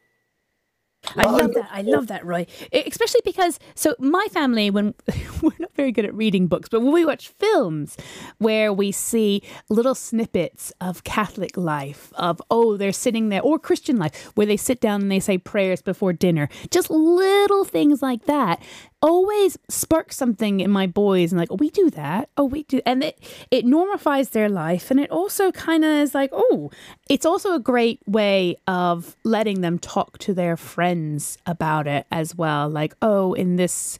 I 1.17 1.25
love 1.25 1.55
that. 1.55 1.69
I 1.73 1.83
love 1.83 2.07
that, 2.09 2.25
Roy. 2.25 2.47
Especially 2.73 3.21
because, 3.25 3.59
so 3.75 3.95
my 3.99 4.27
family, 4.31 4.71
when 4.71 4.95
we're 5.43 5.51
not 5.59 5.75
very 5.75 5.93
good 5.93 6.05
at 6.05 6.15
reading 6.15 6.47
books, 6.47 6.69
but 6.69 6.81
when 6.81 6.93
we 6.93 7.05
watch 7.05 7.29
films 7.29 7.97
where 8.39 8.73
we 8.73 8.93
see 8.93 9.43
little 9.69 9.95
snippets 9.95 10.73
of 10.81 11.05
Catholic 11.05 11.57
life, 11.57 12.13
of, 12.17 12.41
oh, 12.51 12.77
they're 12.77 12.93
sitting 12.93 13.29
there, 13.29 13.43
or 13.43 13.59
Christian 13.59 13.97
life, 13.97 14.33
where 14.35 14.47
they 14.47 14.57
sit 14.57 14.81
down 14.81 15.03
and 15.03 15.11
they 15.11 15.21
say 15.21 15.39
prayers 15.39 15.83
before 15.83 16.13
dinner, 16.13 16.49
just 16.71 16.91
little 16.91 17.65
things 17.65 18.03
like 18.03 18.27
that 18.27 18.63
always 19.03 19.59
sparks 19.69 20.17
something 20.17 20.61
in 20.61 20.71
my 20.71 20.87
boys 20.87 21.33
and 21.33 21.39
like 21.39 21.51
oh 21.51 21.57
we 21.57 21.71
do 21.71 21.91
that. 21.91 22.29
Oh 22.37 22.45
we 22.45 22.65
do 22.65 22.81
and 22.85 23.03
it 23.03 23.19
it 23.51 23.65
normifies 23.65 24.31
their 24.31 24.49
life 24.49 24.91
and 24.91 25.01
it 25.01 25.11
also 25.11 25.51
kind 25.53 25.85
of 25.85 25.91
is 25.91 26.15
like 26.15 26.31
oh. 26.33 26.71
It's 27.09 27.27
also 27.27 27.55
a 27.55 27.59
great 27.59 28.01
way 28.07 28.57
of 28.69 29.17
letting 29.25 29.63
them 29.63 29.81
talk 29.81 30.19
to 30.19 30.33
their 30.33 30.57
friends 30.57 31.39
about 31.45 31.89
it 31.89 32.07
as 32.13 32.37
well 32.37 32.69
like 32.69 32.95
oh 33.03 33.35
in 33.35 33.57
this 33.57 33.99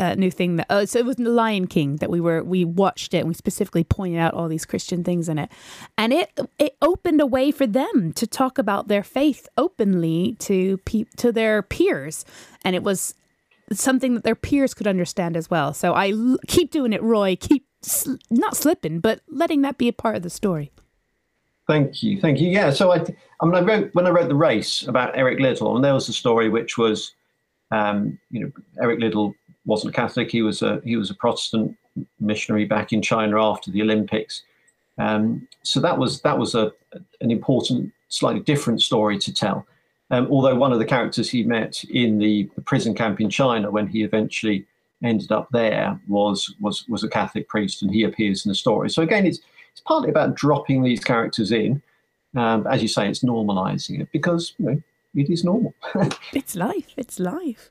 uh, 0.00 0.14
new 0.16 0.30
thing 0.30 0.56
that 0.56 0.66
oh 0.70 0.84
so 0.84 0.98
it 0.98 1.06
was 1.06 1.16
the 1.16 1.30
lion 1.30 1.66
king 1.68 1.96
that 1.96 2.10
we 2.10 2.20
were 2.20 2.42
we 2.42 2.64
watched 2.64 3.14
it 3.14 3.18
and 3.18 3.28
we 3.28 3.34
specifically 3.34 3.84
pointed 3.84 4.18
out 4.18 4.34
all 4.34 4.48
these 4.48 4.64
christian 4.64 5.04
things 5.04 5.28
in 5.28 5.38
it 5.38 5.50
and 5.96 6.12
it 6.12 6.36
it 6.58 6.76
opened 6.82 7.20
a 7.20 7.26
way 7.26 7.52
for 7.52 7.66
them 7.66 8.12
to 8.12 8.26
talk 8.26 8.58
about 8.58 8.88
their 8.88 9.04
faith 9.04 9.48
openly 9.56 10.34
to 10.40 10.78
pe- 10.78 11.04
to 11.16 11.30
their 11.30 11.62
peers 11.62 12.24
and 12.64 12.74
it 12.74 12.82
was 12.82 13.14
something 13.72 14.14
that 14.14 14.24
their 14.24 14.34
peers 14.34 14.74
could 14.74 14.86
understand 14.86 15.36
as 15.36 15.50
well. 15.50 15.72
So 15.72 15.92
I 15.92 16.10
l- 16.10 16.38
keep 16.46 16.70
doing 16.70 16.92
it, 16.92 17.02
Roy. 17.02 17.36
Keep 17.36 17.66
sl- 17.82 18.14
not 18.30 18.56
slipping, 18.56 19.00
but 19.00 19.20
letting 19.28 19.62
that 19.62 19.78
be 19.78 19.88
a 19.88 19.92
part 19.92 20.16
of 20.16 20.22
the 20.22 20.30
story. 20.30 20.72
Thank 21.66 22.02
you, 22.02 22.20
thank 22.20 22.40
you. 22.40 22.48
Yeah, 22.48 22.70
so 22.70 22.92
I, 22.92 23.04
I 23.40 23.46
mean, 23.46 23.54
I 23.54 23.60
wrote 23.60 23.90
when 23.92 24.06
I 24.06 24.10
wrote 24.10 24.28
the 24.28 24.34
race 24.34 24.82
about 24.88 25.16
Eric 25.16 25.38
Liddell, 25.38 25.76
and 25.76 25.84
there 25.84 25.94
was 25.94 26.08
a 26.08 26.12
story 26.12 26.48
which 26.48 26.76
was, 26.76 27.12
um, 27.70 28.18
you 28.30 28.40
know, 28.40 28.50
Eric 28.82 28.98
Liddell 28.98 29.34
wasn't 29.64 29.94
Catholic. 29.94 30.30
He 30.30 30.42
was 30.42 30.62
a 30.62 30.80
he 30.84 30.96
was 30.96 31.10
a 31.10 31.14
Protestant 31.14 31.76
missionary 32.18 32.64
back 32.64 32.92
in 32.92 33.02
China 33.02 33.42
after 33.42 33.70
the 33.70 33.82
Olympics. 33.82 34.42
Um, 34.98 35.48
so 35.62 35.80
that 35.80 35.98
was 35.98 36.20
that 36.22 36.38
was 36.38 36.54
a 36.54 36.72
an 37.20 37.30
important, 37.30 37.92
slightly 38.08 38.40
different 38.40 38.82
story 38.82 39.18
to 39.18 39.32
tell. 39.32 39.66
Um, 40.10 40.26
although 40.30 40.56
one 40.56 40.72
of 40.72 40.78
the 40.78 40.84
characters 40.84 41.30
he 41.30 41.44
met 41.44 41.84
in 41.84 42.18
the, 42.18 42.50
the, 42.56 42.62
prison 42.62 42.94
camp 42.94 43.20
in 43.20 43.30
China 43.30 43.70
when 43.70 43.86
he 43.86 44.02
eventually 44.02 44.66
ended 45.04 45.30
up 45.30 45.48
there 45.52 46.00
was 46.08 46.52
was 46.60 46.84
was 46.88 47.04
a 47.04 47.08
Catholic 47.08 47.48
priest, 47.48 47.82
and 47.82 47.92
he 47.92 48.02
appears 48.04 48.44
in 48.44 48.50
the 48.50 48.54
story. 48.54 48.90
So 48.90 49.02
again, 49.02 49.26
it's 49.26 49.38
it's 49.72 49.80
partly 49.86 50.10
about 50.10 50.34
dropping 50.34 50.82
these 50.82 51.02
characters 51.02 51.52
in. 51.52 51.82
Um, 52.36 52.66
as 52.68 52.80
you 52.82 52.88
say, 52.88 53.08
it's 53.08 53.24
normalizing 53.24 54.00
it 54.00 54.08
because 54.12 54.54
you 54.58 54.66
know 54.66 54.82
it 55.14 55.30
is 55.30 55.44
normal. 55.44 55.74
it's 56.32 56.54
life. 56.54 56.92
It's 56.96 57.18
life. 57.18 57.70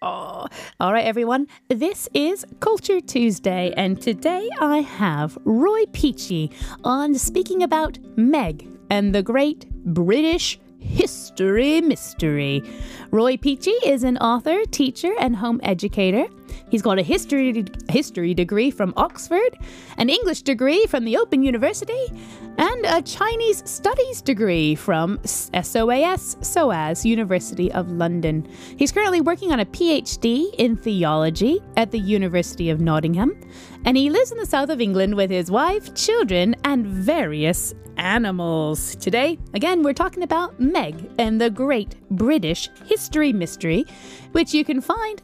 Oh, 0.00 0.46
all 0.78 0.92
right, 0.92 1.04
everyone. 1.04 1.48
This 1.66 2.08
is 2.14 2.46
Culture 2.60 3.00
Tuesday, 3.00 3.74
and 3.76 4.00
today 4.00 4.48
I 4.60 4.78
have 4.78 5.36
Roy 5.44 5.86
Peachey 5.86 6.52
on 6.84 7.16
speaking 7.16 7.64
about 7.64 7.98
Meg 8.16 8.68
and 8.90 9.12
the 9.12 9.24
Great 9.24 9.68
British 9.70 10.60
History 10.78 11.80
Mystery. 11.80 12.62
Roy 13.10 13.36
Peachey 13.38 13.74
is 13.84 14.04
an 14.04 14.18
author, 14.18 14.64
teacher, 14.66 15.12
and 15.18 15.34
home 15.34 15.58
educator. 15.64 16.28
He's 16.70 16.82
got 16.82 17.00
a 17.00 17.02
history 17.02 17.64
history 17.88 18.34
degree 18.34 18.70
from 18.70 18.94
Oxford, 18.96 19.58
an 19.96 20.08
English 20.08 20.42
degree 20.42 20.86
from 20.86 21.06
the 21.06 21.16
Open 21.16 21.42
University, 21.42 22.06
and 22.58 22.84
a 22.86 23.00
Chinese 23.02 23.62
studies 23.64 24.20
degree 24.20 24.74
from 24.74 25.18
SOAS, 25.24 26.36
SOAS, 26.40 27.04
University 27.04 27.70
of 27.72 27.90
London. 27.92 28.46
He's 28.76 28.92
currently 28.92 29.20
working 29.20 29.52
on 29.52 29.60
a 29.60 29.66
PhD 29.66 30.52
in 30.58 30.76
theology 30.76 31.60
at 31.76 31.92
the 31.92 31.98
University 31.98 32.68
of 32.68 32.80
Nottingham, 32.80 33.40
and 33.84 33.96
he 33.96 34.10
lives 34.10 34.32
in 34.32 34.38
the 34.38 34.46
south 34.46 34.70
of 34.70 34.80
England 34.80 35.14
with 35.14 35.30
his 35.30 35.50
wife, 35.50 35.94
children, 35.94 36.56
and 36.64 36.86
various 36.86 37.74
animals. 37.96 38.96
Today, 38.96 39.38
again, 39.54 39.82
we're 39.82 39.92
talking 39.92 40.22
about 40.22 40.58
Meg 40.58 41.10
and 41.18 41.40
the 41.40 41.50
Great 41.50 41.94
British 42.10 42.68
History 42.86 43.32
Mystery, 43.32 43.84
which 44.32 44.52
you 44.52 44.64
can 44.64 44.80
find 44.80 45.22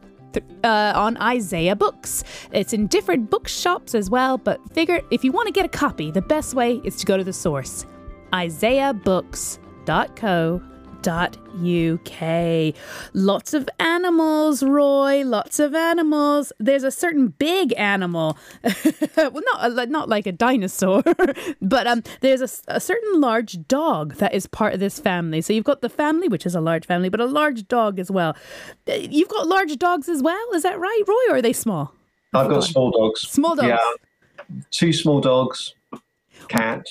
uh, 0.63 0.93
on 0.95 1.17
Isaiah 1.19 1.77
Books. 1.77 2.25
It's 2.53 2.73
in 2.73 2.87
different 2.87 3.31
bookshops 3.31 3.95
as 3.95 4.11
well, 4.11 4.39
but 4.39 4.61
figure 4.73 5.01
if 5.11 5.25
you 5.25 5.33
want 5.33 5.47
to 5.47 5.53
get 5.53 5.65
a 5.65 5.69
copy, 5.69 6.11
the 6.11 6.23
best 6.23 6.55
way 6.55 6.81
is 6.85 6.97
to 6.97 7.07
go 7.07 7.17
to 7.17 7.25
the 7.25 7.33
source 7.33 7.87
isaiahbooks.co 8.33 10.61
uk. 11.07 12.75
Lots 13.13 13.55
of 13.55 13.69
animals, 13.79 14.63
Roy. 14.63 15.25
Lots 15.25 15.59
of 15.59 15.75
animals. 15.75 16.53
There's 16.59 16.85
a 16.85 16.91
certain 16.91 17.29
big 17.29 17.75
animal. 17.77 18.37
well, 19.17 19.33
not 19.53 19.89
not 19.91 20.09
like 20.09 20.27
a 20.27 20.33
dinosaur, 20.33 21.03
but 21.63 21.87
um, 21.87 22.03
there's 22.21 22.41
a, 22.41 22.75
a 22.77 22.81
certain 22.81 23.21
large 23.21 23.67
dog 23.67 24.15
that 24.17 24.35
is 24.35 24.47
part 24.47 24.75
of 24.75 24.81
this 24.81 24.99
family. 24.99 25.41
So 25.41 25.53
you've 25.53 25.65
got 25.65 25.81
the 25.81 25.89
family, 25.89 26.29
which 26.29 26.47
is 26.47 26.55
a 26.55 26.61
large 26.61 26.87
family, 26.87 27.09
but 27.09 27.21
a 27.21 27.27
large 27.27 27.69
dog 27.69 27.99
as 27.99 28.11
well. 28.11 28.37
Uh, 28.89 28.95
you've 28.95 29.29
got 29.29 29.47
large 29.47 29.77
dogs 29.79 30.09
as 30.09 30.23
well. 30.23 30.47
Is 30.55 30.63
that 30.63 30.79
right, 30.79 31.03
Roy? 31.07 31.33
Or 31.33 31.37
are 31.37 31.43
they 31.43 31.53
small? 31.53 31.93
I've 32.33 32.49
got 32.49 32.65
small 32.65 32.91
dogs. 32.91 33.21
Small 33.21 33.55
dogs. 33.55 33.69
Yeah, 33.69 34.57
two 34.71 34.93
small 34.93 35.21
dogs, 35.21 35.75
cat, 36.49 36.87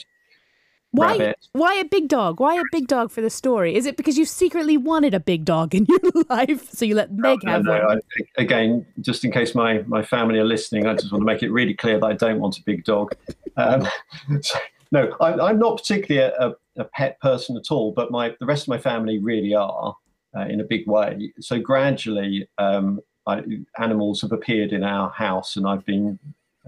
why, 0.93 1.17
rabbit. 1.17 1.47
Why 1.53 1.73
a 1.73 1.85
big 1.85 2.07
dog? 2.07 2.39
Why 2.39 2.55
a 2.55 2.63
big 2.71 2.88
dog 2.88 3.09
for 3.09 3.21
the 3.21 3.29
story? 3.31 3.75
Is 3.75 3.88
it 3.88 3.97
because 3.97 4.15
you 4.15 4.25
secretly 4.25 4.77
wanted 4.77 5.15
a 5.15 5.19
big 5.19 5.43
dog 5.43 5.73
in 5.73 5.85
your 5.89 6.23
life, 6.29 6.69
so 6.71 6.85
you 6.85 6.93
let 6.93 7.12
Meg 7.12 7.39
no, 7.43 7.51
have 7.51 7.63
no, 7.63 7.71
one? 7.83 8.00
I, 8.15 8.41
again, 8.41 8.85
just 9.01 9.25
in 9.25 9.31
case 9.31 9.55
my, 9.55 9.79
my 9.88 10.03
family 10.03 10.38
are 10.38 10.45
listening, 10.45 10.85
I 10.85 10.93
just 10.93 11.12
want 11.12 11.23
to 11.23 11.25
make 11.25 11.41
it 11.41 11.50
really 11.51 11.73
clear 11.73 12.00
that 12.00 12.05
I 12.05 12.13
don't 12.13 12.39
want 12.39 12.59
a 12.59 12.63
big 12.63 12.83
dog. 12.83 13.15
Um, 13.57 13.88
so, 14.41 14.59
no, 14.91 15.15
I, 15.19 15.50
I'm 15.50 15.57
not 15.57 15.77
particularly 15.77 16.31
a, 16.31 16.50
a, 16.50 16.55
a, 16.81 16.85
pet 16.85 17.19
person 17.21 17.57
at 17.57 17.71
all, 17.71 17.91
but 17.91 18.12
my 18.12 18.35
the 18.39 18.45
rest 18.45 18.65
of 18.65 18.67
my 18.67 18.77
family 18.77 19.17
really 19.17 19.55
are 19.55 19.95
uh, 20.38 20.41
in 20.41 20.62
a 20.62 20.63
big 20.63 20.88
way. 20.88 21.33
So 21.39 21.59
gradually, 21.59 22.47
um, 22.59 23.00
I, 23.25 23.41
animals 23.79 24.21
have 24.21 24.31
appeared 24.31 24.71
in 24.71 24.83
our 24.83 25.09
house, 25.09 25.55
and 25.55 25.67
I've 25.67 25.85
been 25.85 26.19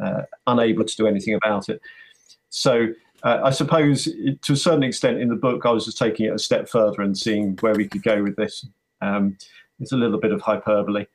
uh, 0.04 0.24
unable 0.48 0.84
to 0.84 0.96
do 0.96 1.06
anything 1.06 1.36
about 1.36 1.70
it. 1.70 1.80
So 2.50 2.88
uh, 3.26 3.42
I 3.44 3.50
suppose 3.50 4.06
to 4.06 4.54
a 4.54 4.56
certain 4.56 4.84
extent 4.84 5.20
in 5.20 5.30
the 5.30 5.36
book, 5.36 5.66
I 5.66 5.72
was 5.72 5.86
just 5.86 5.98
taking 5.98 6.28
it 6.28 6.34
a 6.34 6.40
step 6.40 6.70
further 6.70 7.02
and 7.02 7.18
seeing 7.18 7.58
where 7.60 7.74
we 7.74 7.88
could 7.88 8.04
go 8.04 8.22
with 8.22 8.36
this. 8.36 8.66
Um, 9.02 9.38
it's 9.80 9.92
a 9.92 9.98
little 9.98 10.20
bit 10.20 10.32
of 10.32 10.42
hyperbole, 10.42 11.08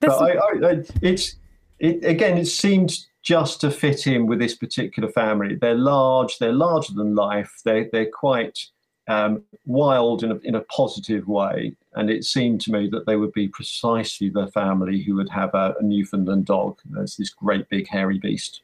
That's 0.00 0.18
but 0.18 0.22
I, 0.22 0.32
I, 0.32 0.70
I, 0.70 0.82
it's 1.02 1.36
it, 1.78 2.04
again, 2.04 2.38
it 2.38 2.46
seemed 2.46 2.98
just 3.22 3.60
to 3.60 3.70
fit 3.70 4.06
in 4.06 4.26
with 4.26 4.38
this 4.38 4.56
particular 4.56 5.10
family. 5.10 5.54
They're 5.54 5.74
large, 5.74 6.38
they're 6.38 6.52
larger 6.52 6.94
than 6.94 7.14
life. 7.14 7.52
They 7.62 7.88
they're 7.92 8.10
quite 8.10 8.58
um, 9.06 9.42
wild 9.66 10.24
in 10.24 10.32
a, 10.32 10.36
in 10.38 10.54
a 10.54 10.62
positive 10.62 11.28
way, 11.28 11.76
and 11.92 12.08
it 12.10 12.24
seemed 12.24 12.62
to 12.62 12.72
me 12.72 12.88
that 12.88 13.04
they 13.06 13.16
would 13.16 13.32
be 13.34 13.48
precisely 13.48 14.30
the 14.30 14.48
family 14.48 15.02
who 15.02 15.16
would 15.16 15.28
have 15.28 15.54
a, 15.54 15.74
a 15.78 15.82
Newfoundland 15.82 16.46
dog. 16.46 16.78
There's 16.86 17.16
this 17.16 17.30
great 17.30 17.68
big 17.68 17.86
hairy 17.86 18.18
beast. 18.18 18.62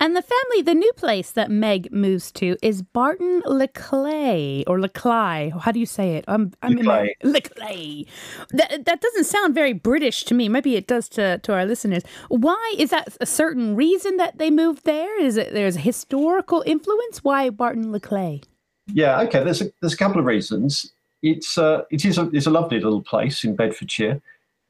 And 0.00 0.14
the 0.16 0.22
family, 0.22 0.62
the 0.62 0.74
new 0.74 0.92
place 0.94 1.30
that 1.32 1.50
Meg 1.50 1.92
moves 1.92 2.30
to 2.32 2.56
is 2.62 2.82
Barton 2.82 3.42
le 3.46 3.68
Clay 3.68 4.64
or 4.66 4.78
Leclay. 4.78 5.58
How 5.60 5.72
do 5.72 5.80
you 5.80 5.86
say 5.86 6.16
it? 6.16 6.24
I'm, 6.28 6.52
I'm 6.62 6.76
Leclay. 6.76 7.10
Leclay. 7.22 8.06
That 8.50 8.84
that 8.84 9.00
doesn't 9.00 9.24
sound 9.24 9.54
very 9.54 9.72
British 9.72 10.24
to 10.24 10.34
me. 10.34 10.48
Maybe 10.48 10.76
it 10.76 10.86
does 10.86 11.08
to 11.10 11.38
to 11.38 11.52
our 11.52 11.64
listeners. 11.64 12.02
Why 12.28 12.74
is 12.78 12.90
that 12.90 13.16
a 13.20 13.26
certain 13.26 13.76
reason 13.76 14.16
that 14.16 14.38
they 14.38 14.50
moved 14.50 14.84
there? 14.84 15.20
Is 15.20 15.36
it 15.36 15.52
there's 15.52 15.76
a 15.76 15.80
historical 15.80 16.62
influence? 16.66 17.24
Why 17.24 17.50
Barton 17.50 17.92
le 17.92 18.00
Clay? 18.00 18.42
Yeah, 18.88 19.20
okay. 19.22 19.42
There's 19.42 19.62
a, 19.62 19.72
there's 19.80 19.94
a 19.94 19.96
couple 19.96 20.20
of 20.20 20.26
reasons. 20.26 20.92
It's 21.22 21.58
uh, 21.58 21.82
it 21.90 22.04
is 22.04 22.18
a, 22.18 22.30
it's 22.32 22.46
a 22.46 22.50
lovely 22.50 22.78
little 22.78 23.02
place 23.02 23.42
in 23.44 23.56
Bedfordshire. 23.56 24.20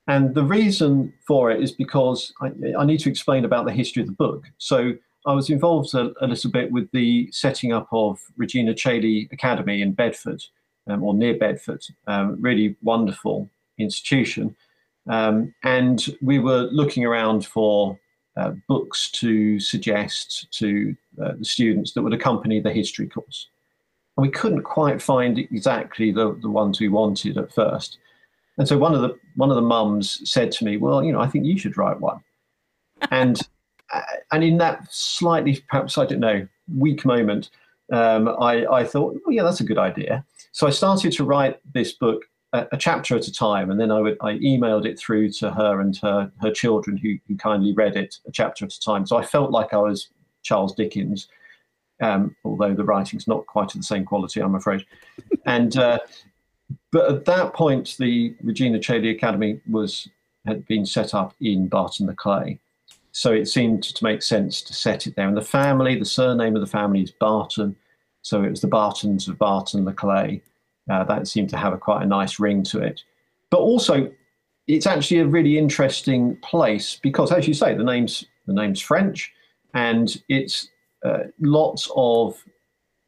And 0.08 0.34
the 0.34 0.44
reason 0.44 1.12
for 1.26 1.50
it 1.50 1.62
is 1.62 1.72
because 1.72 2.32
I, 2.40 2.52
I, 2.78 2.84
need 2.84 3.00
to 3.00 3.10
explain 3.10 3.44
about 3.44 3.66
the 3.66 3.72
history 3.72 4.02
of 4.02 4.06
the 4.06 4.14
book. 4.14 4.44
So 4.58 4.92
I 5.26 5.32
was 5.32 5.50
involved 5.50 5.94
a, 5.94 6.12
a 6.20 6.28
little 6.28 6.50
bit 6.50 6.70
with 6.70 6.88
the 6.92 7.28
setting 7.32 7.72
up 7.72 7.88
of 7.90 8.20
Regina 8.36 8.72
Caeli 8.74 9.28
Academy 9.32 9.82
in 9.82 9.92
Bedford, 9.92 10.42
um, 10.88 11.02
or 11.02 11.12
near 11.12 11.36
Bedford. 11.36 11.82
Um, 12.06 12.40
really 12.40 12.76
wonderful 12.82 13.50
institution. 13.78 14.54
Um, 15.08 15.54
and 15.64 16.06
we 16.22 16.38
were 16.38 16.68
looking 16.70 17.04
around 17.04 17.44
for 17.44 17.98
uh, 18.36 18.52
books 18.68 19.10
to 19.10 19.58
suggest 19.58 20.46
to 20.52 20.94
uh, 21.22 21.32
the 21.38 21.44
students 21.44 21.92
that 21.92 22.02
would 22.02 22.12
accompany 22.12 22.60
the 22.60 22.72
history 22.72 23.08
course. 23.08 23.48
And 24.16 24.22
we 24.26 24.30
couldn't 24.30 24.62
quite 24.62 25.02
find 25.02 25.38
exactly 25.38 26.12
the, 26.12 26.38
the 26.40 26.50
ones 26.50 26.80
we 26.80 26.88
wanted 26.88 27.38
at 27.38 27.52
first. 27.52 27.98
And 28.58 28.66
so 28.66 28.78
one 28.78 28.94
of 28.94 29.02
the 29.02 29.18
one 29.34 29.50
of 29.50 29.56
the 29.56 29.62
mums 29.62 30.28
said 30.30 30.50
to 30.52 30.64
me, 30.64 30.76
"Well, 30.76 31.02
you 31.02 31.12
know, 31.12 31.20
I 31.20 31.28
think 31.28 31.44
you 31.44 31.58
should 31.58 31.76
write 31.76 32.00
one." 32.00 32.20
And 33.10 33.38
uh, 33.92 34.02
and 34.32 34.42
in 34.42 34.58
that 34.58 34.86
slightly, 34.90 35.62
perhaps 35.68 35.98
I 35.98 36.06
don't 36.06 36.20
know, 36.20 36.46
weak 36.76 37.04
moment, 37.04 37.50
um, 37.92 38.28
I 38.40 38.66
I 38.66 38.84
thought, 38.84 39.16
"Oh 39.26 39.30
yeah, 39.30 39.42
that's 39.42 39.60
a 39.60 39.64
good 39.64 39.78
idea." 39.78 40.24
So 40.52 40.66
I 40.66 40.70
started 40.70 41.12
to 41.12 41.24
write 41.24 41.60
this 41.74 41.92
book 41.92 42.24
a, 42.52 42.66
a, 42.72 42.76
chapter 42.78 43.16
at 43.16 43.26
a 43.26 43.32
time, 43.32 43.70
and 43.70 43.78
then 43.78 43.90
I 43.90 44.00
would 44.00 44.16
I 44.22 44.34
emailed 44.38 44.86
it 44.86 44.98
through 44.98 45.30
to 45.32 45.50
her 45.50 45.80
and 45.80 45.96
her 45.98 46.30
her 46.40 46.50
children, 46.50 46.96
who 46.96 47.16
who 47.28 47.36
kindly 47.36 47.74
read 47.74 47.96
it 47.96 48.16
a 48.26 48.32
chapter 48.32 48.64
at 48.64 48.72
a 48.72 48.80
time. 48.80 49.06
So 49.06 49.16
I 49.16 49.24
felt 49.24 49.50
like 49.50 49.74
I 49.74 49.78
was 49.78 50.08
Charles 50.42 50.74
Dickens. 50.74 51.28
Um, 52.02 52.36
although 52.44 52.74
the 52.74 52.84
writing's 52.84 53.26
not 53.26 53.46
quite 53.46 53.74
of 53.74 53.80
the 53.80 53.86
same 53.86 54.04
quality, 54.04 54.40
I'm 54.40 54.54
afraid. 54.54 54.84
And 55.46 55.76
uh, 55.78 55.98
but 56.96 57.12
at 57.12 57.26
that 57.26 57.52
point, 57.52 57.94
the 57.98 58.34
Regina 58.42 58.78
Caeli 58.78 59.10
Academy 59.10 59.60
was 59.68 60.08
had 60.46 60.64
been 60.66 60.86
set 60.86 61.12
up 61.12 61.34
in 61.42 61.68
Barton 61.68 62.06
le 62.06 62.14
Clay. 62.14 62.58
So 63.12 63.32
it 63.32 63.48
seemed 63.48 63.82
to 63.82 64.02
make 64.02 64.22
sense 64.22 64.62
to 64.62 64.72
set 64.72 65.06
it 65.06 65.14
there. 65.14 65.28
And 65.28 65.36
the 65.36 65.42
family, 65.42 65.98
the 65.98 66.06
surname 66.06 66.56
of 66.56 66.62
the 66.62 66.66
family 66.66 67.02
is 67.02 67.10
Barton. 67.10 67.76
So 68.22 68.42
it 68.42 68.48
was 68.48 68.62
the 68.62 68.66
Bartons 68.68 69.28
of 69.28 69.36
Barton 69.36 69.84
le 69.84 69.92
Clay. 69.92 70.40
Uh, 70.90 71.04
that 71.04 71.28
seemed 71.28 71.50
to 71.50 71.58
have 71.58 71.74
a 71.74 71.76
quite 71.76 72.02
a 72.02 72.06
nice 72.06 72.40
ring 72.40 72.62
to 72.62 72.78
it. 72.80 73.02
But 73.50 73.58
also, 73.58 74.10
it's 74.66 74.86
actually 74.86 75.20
a 75.20 75.26
really 75.26 75.58
interesting 75.58 76.36
place 76.36 76.98
because, 77.02 77.30
as 77.30 77.46
you 77.46 77.52
say, 77.52 77.74
the 77.74 77.84
name's 77.84 78.24
the 78.46 78.54
name's 78.54 78.80
French, 78.80 79.34
and 79.74 80.16
it's 80.30 80.70
uh, 81.04 81.24
lots 81.40 81.90
of 81.94 82.42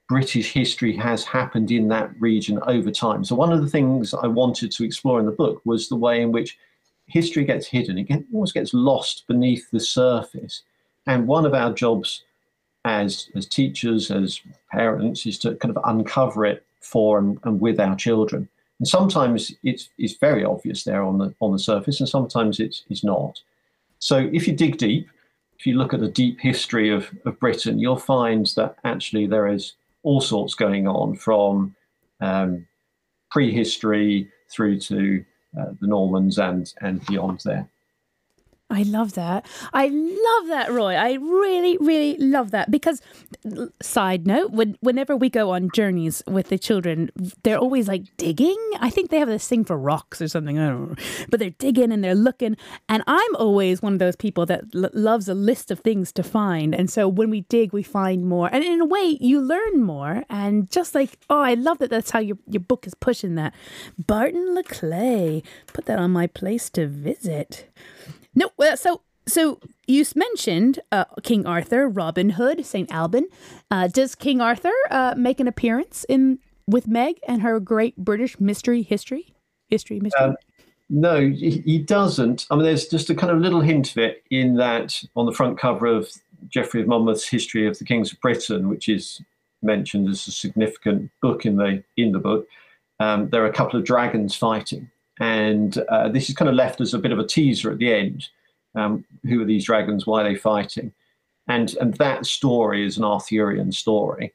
British 0.08 0.52
history 0.52 0.96
has 0.96 1.24
happened 1.24 1.70
in 1.70 1.88
that 1.88 2.10
region 2.18 2.58
over 2.66 2.90
time. 2.90 3.24
So 3.24 3.34
one 3.34 3.52
of 3.52 3.60
the 3.60 3.68
things 3.68 4.14
I 4.14 4.26
wanted 4.26 4.72
to 4.72 4.84
explore 4.84 5.20
in 5.20 5.26
the 5.26 5.32
book 5.32 5.60
was 5.64 5.88
the 5.88 5.96
way 5.96 6.22
in 6.22 6.32
which 6.32 6.58
history 7.06 7.44
gets 7.44 7.66
hidden. 7.66 7.98
It 7.98 8.04
get, 8.04 8.24
almost 8.32 8.54
gets 8.54 8.72
lost 8.72 9.26
beneath 9.26 9.70
the 9.70 9.80
surface. 9.80 10.62
And 11.06 11.26
one 11.26 11.44
of 11.44 11.54
our 11.54 11.72
jobs 11.72 12.24
as, 12.84 13.28
as 13.34 13.46
teachers, 13.46 14.10
as 14.10 14.40
parents, 14.70 15.26
is 15.26 15.38
to 15.40 15.54
kind 15.56 15.76
of 15.76 15.82
uncover 15.84 16.46
it 16.46 16.64
for 16.80 17.18
and, 17.18 17.38
and 17.44 17.60
with 17.60 17.78
our 17.78 17.96
children. 17.96 18.48
And 18.78 18.88
sometimes 18.88 19.52
it's, 19.62 19.90
it's 19.98 20.14
very 20.14 20.44
obvious 20.44 20.84
there 20.84 21.02
on 21.02 21.18
the, 21.18 21.34
on 21.40 21.52
the 21.52 21.58
surface, 21.58 22.00
and 22.00 22.08
sometimes 22.08 22.60
it's, 22.60 22.84
it's 22.88 23.04
not. 23.04 23.40
So 23.98 24.30
if 24.32 24.46
you 24.46 24.54
dig 24.54 24.78
deep, 24.78 25.08
if 25.58 25.66
you 25.66 25.76
look 25.76 25.92
at 25.92 26.00
the 26.00 26.08
deep 26.08 26.40
history 26.40 26.88
of, 26.90 27.10
of 27.26 27.38
Britain, 27.40 27.78
you'll 27.78 27.96
find 27.96 28.46
that 28.56 28.76
actually 28.84 29.26
there 29.26 29.48
is 29.48 29.74
all 30.02 30.20
sorts 30.20 30.54
going 30.54 30.86
on 30.86 31.16
from 31.16 31.74
um, 32.20 32.66
prehistory 33.30 34.28
through 34.50 34.78
to 34.80 35.24
uh, 35.58 35.72
the 35.80 35.86
Normans 35.86 36.38
and 36.38 36.72
and 36.80 37.04
beyond 37.06 37.40
there. 37.44 37.68
I 38.70 38.82
love 38.82 39.14
that. 39.14 39.46
I 39.72 39.86
love 39.88 40.48
that, 40.48 40.70
Roy. 40.70 40.94
I 40.94 41.14
really, 41.14 41.78
really 41.78 42.18
love 42.18 42.50
that 42.50 42.70
because, 42.70 43.00
side 43.80 44.26
note, 44.26 44.50
when, 44.50 44.76
whenever 44.80 45.16
we 45.16 45.30
go 45.30 45.50
on 45.50 45.70
journeys 45.74 46.22
with 46.26 46.48
the 46.48 46.58
children, 46.58 47.10
they're 47.44 47.56
always 47.56 47.88
like 47.88 48.14
digging. 48.18 48.58
I 48.78 48.90
think 48.90 49.08
they 49.08 49.20
have 49.20 49.28
this 49.28 49.48
thing 49.48 49.64
for 49.64 49.78
rocks 49.78 50.20
or 50.20 50.28
something. 50.28 50.58
I 50.58 50.68
don't 50.68 50.90
know. 50.90 50.96
But 51.30 51.40
they're 51.40 51.50
digging 51.50 51.92
and 51.92 52.04
they're 52.04 52.14
looking. 52.14 52.58
And 52.90 53.02
I'm 53.06 53.36
always 53.36 53.80
one 53.80 53.94
of 53.94 54.00
those 54.00 54.16
people 54.16 54.44
that 54.46 54.64
l- 54.74 54.90
loves 54.92 55.30
a 55.30 55.34
list 55.34 55.70
of 55.70 55.80
things 55.80 56.12
to 56.12 56.22
find. 56.22 56.74
And 56.74 56.90
so 56.90 57.08
when 57.08 57.30
we 57.30 57.42
dig, 57.42 57.72
we 57.72 57.82
find 57.82 58.26
more. 58.26 58.50
And 58.52 58.62
in 58.62 58.82
a 58.82 58.86
way, 58.86 59.16
you 59.18 59.40
learn 59.40 59.82
more. 59.82 60.24
And 60.28 60.70
just 60.70 60.94
like, 60.94 61.18
oh, 61.30 61.40
I 61.40 61.54
love 61.54 61.78
that 61.78 61.88
that's 61.88 62.10
how 62.10 62.18
your, 62.18 62.36
your 62.46 62.60
book 62.60 62.86
is 62.86 62.92
pushing 62.94 63.34
that. 63.36 63.54
Barton 63.96 64.54
le 64.54 64.62
Clay. 64.62 65.42
Put 65.72 65.86
that 65.86 65.98
on 65.98 66.10
my 66.10 66.26
place 66.26 66.68
to 66.70 66.86
visit. 66.86 67.66
No, 68.34 68.50
well, 68.56 68.76
so 68.76 69.02
so 69.26 69.60
you 69.86 70.04
mentioned 70.14 70.80
uh, 70.90 71.04
King 71.22 71.46
Arthur, 71.46 71.88
Robin 71.88 72.30
Hood, 72.30 72.64
Saint 72.64 72.92
Alban. 72.92 73.26
Uh, 73.70 73.88
does 73.88 74.14
King 74.14 74.40
Arthur 74.40 74.72
uh, 74.90 75.14
make 75.16 75.40
an 75.40 75.46
appearance 75.46 76.04
in 76.08 76.38
with 76.66 76.86
Meg 76.86 77.16
and 77.26 77.42
her 77.42 77.60
great 77.60 77.96
British 77.96 78.40
mystery 78.40 78.82
history? 78.82 79.34
History 79.68 80.00
mystery. 80.00 80.28
Um, 80.28 80.36
no, 80.90 81.20
he, 81.20 81.62
he, 81.66 81.78
doesn't. 81.78 82.46
I 82.50 82.54
mean, 82.54 82.64
there's 82.64 82.88
just 82.88 83.10
a 83.10 83.14
kind 83.14 83.30
of 83.30 83.40
little 83.40 83.60
hint 83.60 83.90
of 83.90 83.98
it 83.98 84.24
in 84.30 84.56
that 84.56 85.02
on 85.16 85.26
the 85.26 85.32
front 85.32 85.58
cover 85.58 85.86
of 85.86 86.10
Geoffrey 86.48 86.80
of 86.80 86.88
Monmouth's 86.88 87.28
History 87.28 87.66
of 87.66 87.78
the 87.78 87.84
Kings 87.84 88.12
of 88.12 88.20
Britain, 88.20 88.70
which 88.70 88.88
is 88.88 89.20
mentioned 89.62 90.08
as 90.08 90.26
a 90.26 90.32
significant 90.32 91.10
book 91.20 91.44
in 91.44 91.56
the 91.56 91.82
in 91.96 92.12
the 92.12 92.18
book. 92.18 92.46
Um, 93.00 93.28
there 93.28 93.42
are 93.44 93.48
a 93.48 93.52
couple 93.52 93.78
of 93.78 93.84
dragons 93.84 94.34
fighting, 94.34 94.90
and 95.20 95.78
uh, 95.88 96.08
this 96.08 96.28
is 96.28 96.34
kind 96.34 96.48
of 96.48 96.54
left 96.54 96.80
as 96.80 96.94
a 96.94 96.98
bit 96.98 97.12
of 97.12 97.18
a 97.18 97.26
teaser 97.26 97.70
at 97.70 97.78
the 97.78 97.92
end. 97.92 98.28
Um, 98.74 99.04
who 99.24 99.40
are 99.42 99.46
these 99.46 99.64
dragons? 99.64 100.06
Why 100.06 100.22
are 100.22 100.28
they 100.28 100.36
fighting? 100.36 100.92
And 101.48 101.74
and 101.80 101.94
that 101.94 102.26
story 102.26 102.86
is 102.86 102.98
an 102.98 103.04
Arthurian 103.04 103.72
story. 103.72 104.34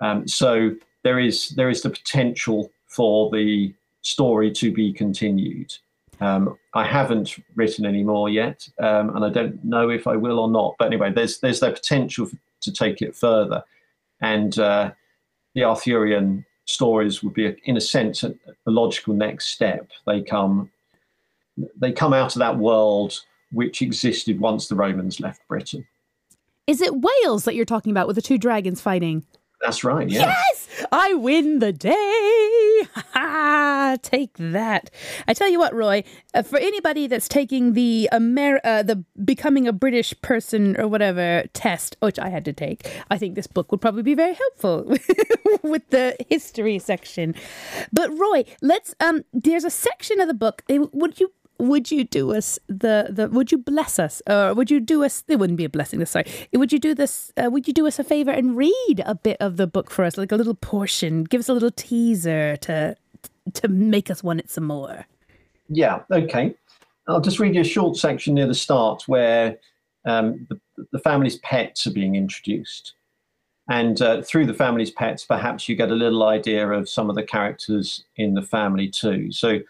Um, 0.00 0.26
so 0.26 0.74
there 1.02 1.18
is 1.18 1.50
there 1.50 1.70
is 1.70 1.82
the 1.82 1.90
potential 1.90 2.70
for 2.86 3.30
the 3.30 3.74
story 4.02 4.50
to 4.52 4.72
be 4.72 4.92
continued. 4.92 5.72
Um, 6.20 6.58
I 6.74 6.84
haven't 6.84 7.36
written 7.54 7.86
any 7.86 8.02
more 8.02 8.28
yet, 8.28 8.68
um, 8.78 9.14
and 9.16 9.24
I 9.24 9.30
don't 9.30 9.62
know 9.64 9.88
if 9.88 10.06
I 10.06 10.16
will 10.16 10.38
or 10.38 10.50
not. 10.50 10.74
But 10.78 10.86
anyway, 10.86 11.12
there's 11.12 11.38
there's 11.38 11.60
the 11.60 11.70
potential 11.70 12.28
to 12.62 12.72
take 12.72 13.00
it 13.00 13.16
further, 13.16 13.62
and 14.20 14.58
uh, 14.58 14.92
the 15.54 15.64
Arthurian 15.64 16.44
stories 16.70 17.22
would 17.22 17.34
be, 17.34 17.56
in 17.64 17.76
a 17.76 17.80
sense, 17.80 18.22
a, 18.24 18.34
a, 18.66 18.70
logical 18.70 19.14
next 19.14 19.48
step. 19.48 19.88
They 20.06 20.22
come 20.22 20.70
they 21.76 21.92
come 21.92 22.14
out 22.14 22.34
of 22.34 22.40
that 22.40 22.56
world 22.56 23.20
which 23.52 23.82
existed 23.82 24.40
once 24.40 24.68
the 24.68 24.76
Romans 24.76 25.20
left 25.20 25.46
Britain. 25.48 25.86
Is 26.66 26.80
it 26.80 26.94
Wales 26.94 27.44
that 27.44 27.54
you're 27.54 27.64
talking 27.64 27.90
about 27.90 28.06
with 28.06 28.16
the 28.16 28.22
two 28.22 28.38
dragons 28.38 28.80
fighting? 28.80 29.26
That's 29.60 29.84
right. 29.84 30.08
Yes. 30.08 30.68
yes, 30.70 30.86
I 30.90 31.12
win 31.14 31.58
the 31.58 31.72
day. 31.72 32.82
Take 34.02 34.32
that. 34.38 34.90
I 35.28 35.34
tell 35.34 35.50
you 35.50 35.58
what, 35.58 35.74
Roy. 35.74 36.02
Uh, 36.32 36.42
for 36.42 36.58
anybody 36.58 37.06
that's 37.06 37.28
taking 37.28 37.74
the 37.74 38.08
Amer- 38.12 38.60
uh, 38.64 38.82
the 38.82 39.04
becoming 39.22 39.68
a 39.68 39.72
British 39.72 40.14
person 40.22 40.80
or 40.80 40.88
whatever 40.88 41.44
test, 41.52 41.96
which 42.00 42.18
I 42.18 42.30
had 42.30 42.44
to 42.46 42.54
take, 42.54 42.90
I 43.10 43.18
think 43.18 43.34
this 43.34 43.46
book 43.46 43.70
would 43.70 43.82
probably 43.82 44.02
be 44.02 44.14
very 44.14 44.34
helpful 44.34 44.84
with 45.62 45.88
the 45.90 46.16
history 46.30 46.78
section. 46.78 47.34
But 47.92 48.10
Roy, 48.16 48.44
let's. 48.62 48.94
Um, 49.00 49.24
there's 49.34 49.64
a 49.64 49.70
section 49.70 50.20
of 50.20 50.28
the 50.28 50.34
book. 50.34 50.62
Would 50.68 51.20
you 51.20 51.32
would 51.60 51.90
you 51.90 52.04
do 52.04 52.32
us 52.32 52.58
the 52.68 53.08
the 53.10 53.28
would 53.28 53.52
you 53.52 53.58
bless 53.58 53.98
us? 53.98 54.22
Or 54.26 54.54
would 54.54 54.70
you 54.70 54.80
do 54.80 55.04
us 55.04 55.22
it 55.28 55.36
wouldn't 55.36 55.58
be 55.58 55.64
a 55.64 55.68
blessing 55.68 55.98
this 55.98 56.10
sorry. 56.10 56.26
Would 56.52 56.72
you 56.72 56.78
do 56.78 56.94
this 56.94 57.32
uh, 57.36 57.50
would 57.50 57.68
you 57.68 57.74
do 57.74 57.86
us 57.86 57.98
a 57.98 58.04
favor 58.04 58.30
and 58.30 58.56
read 58.56 59.02
a 59.04 59.14
bit 59.14 59.36
of 59.40 59.56
the 59.56 59.66
book 59.66 59.90
for 59.90 60.04
us 60.04 60.16
like 60.16 60.32
a 60.32 60.36
little 60.36 60.54
portion? 60.54 61.24
Give 61.24 61.40
us 61.40 61.48
a 61.48 61.54
little 61.54 61.70
teaser 61.70 62.56
to 62.58 62.96
to 63.54 63.68
make 63.68 64.10
us 64.10 64.22
want 64.22 64.40
it 64.40 64.50
some 64.50 64.64
more. 64.64 65.06
Yeah 65.68 66.00
okay. 66.10 66.54
I'll 67.08 67.20
just 67.20 67.38
read 67.38 67.54
you 67.54 67.60
a 67.60 67.64
short 67.64 67.96
section 67.96 68.34
near 68.34 68.46
the 68.46 68.54
start 68.54 69.04
where 69.06 69.58
um, 70.06 70.46
the, 70.48 70.86
the 70.92 70.98
family's 70.98 71.38
pets 71.38 71.86
are 71.86 71.92
being 71.92 72.14
introduced. 72.14 72.94
And 73.68 74.00
uh, 74.00 74.22
through 74.22 74.46
the 74.46 74.54
family's 74.54 74.90
pets 74.90 75.24
perhaps 75.24 75.68
you 75.68 75.76
get 75.76 75.90
a 75.90 75.94
little 75.94 76.22
idea 76.24 76.68
of 76.68 76.88
some 76.88 77.10
of 77.10 77.16
the 77.16 77.22
characters 77.22 78.04
in 78.16 78.34
the 78.34 78.42
family 78.42 78.88
too. 78.88 79.30
So 79.30 79.60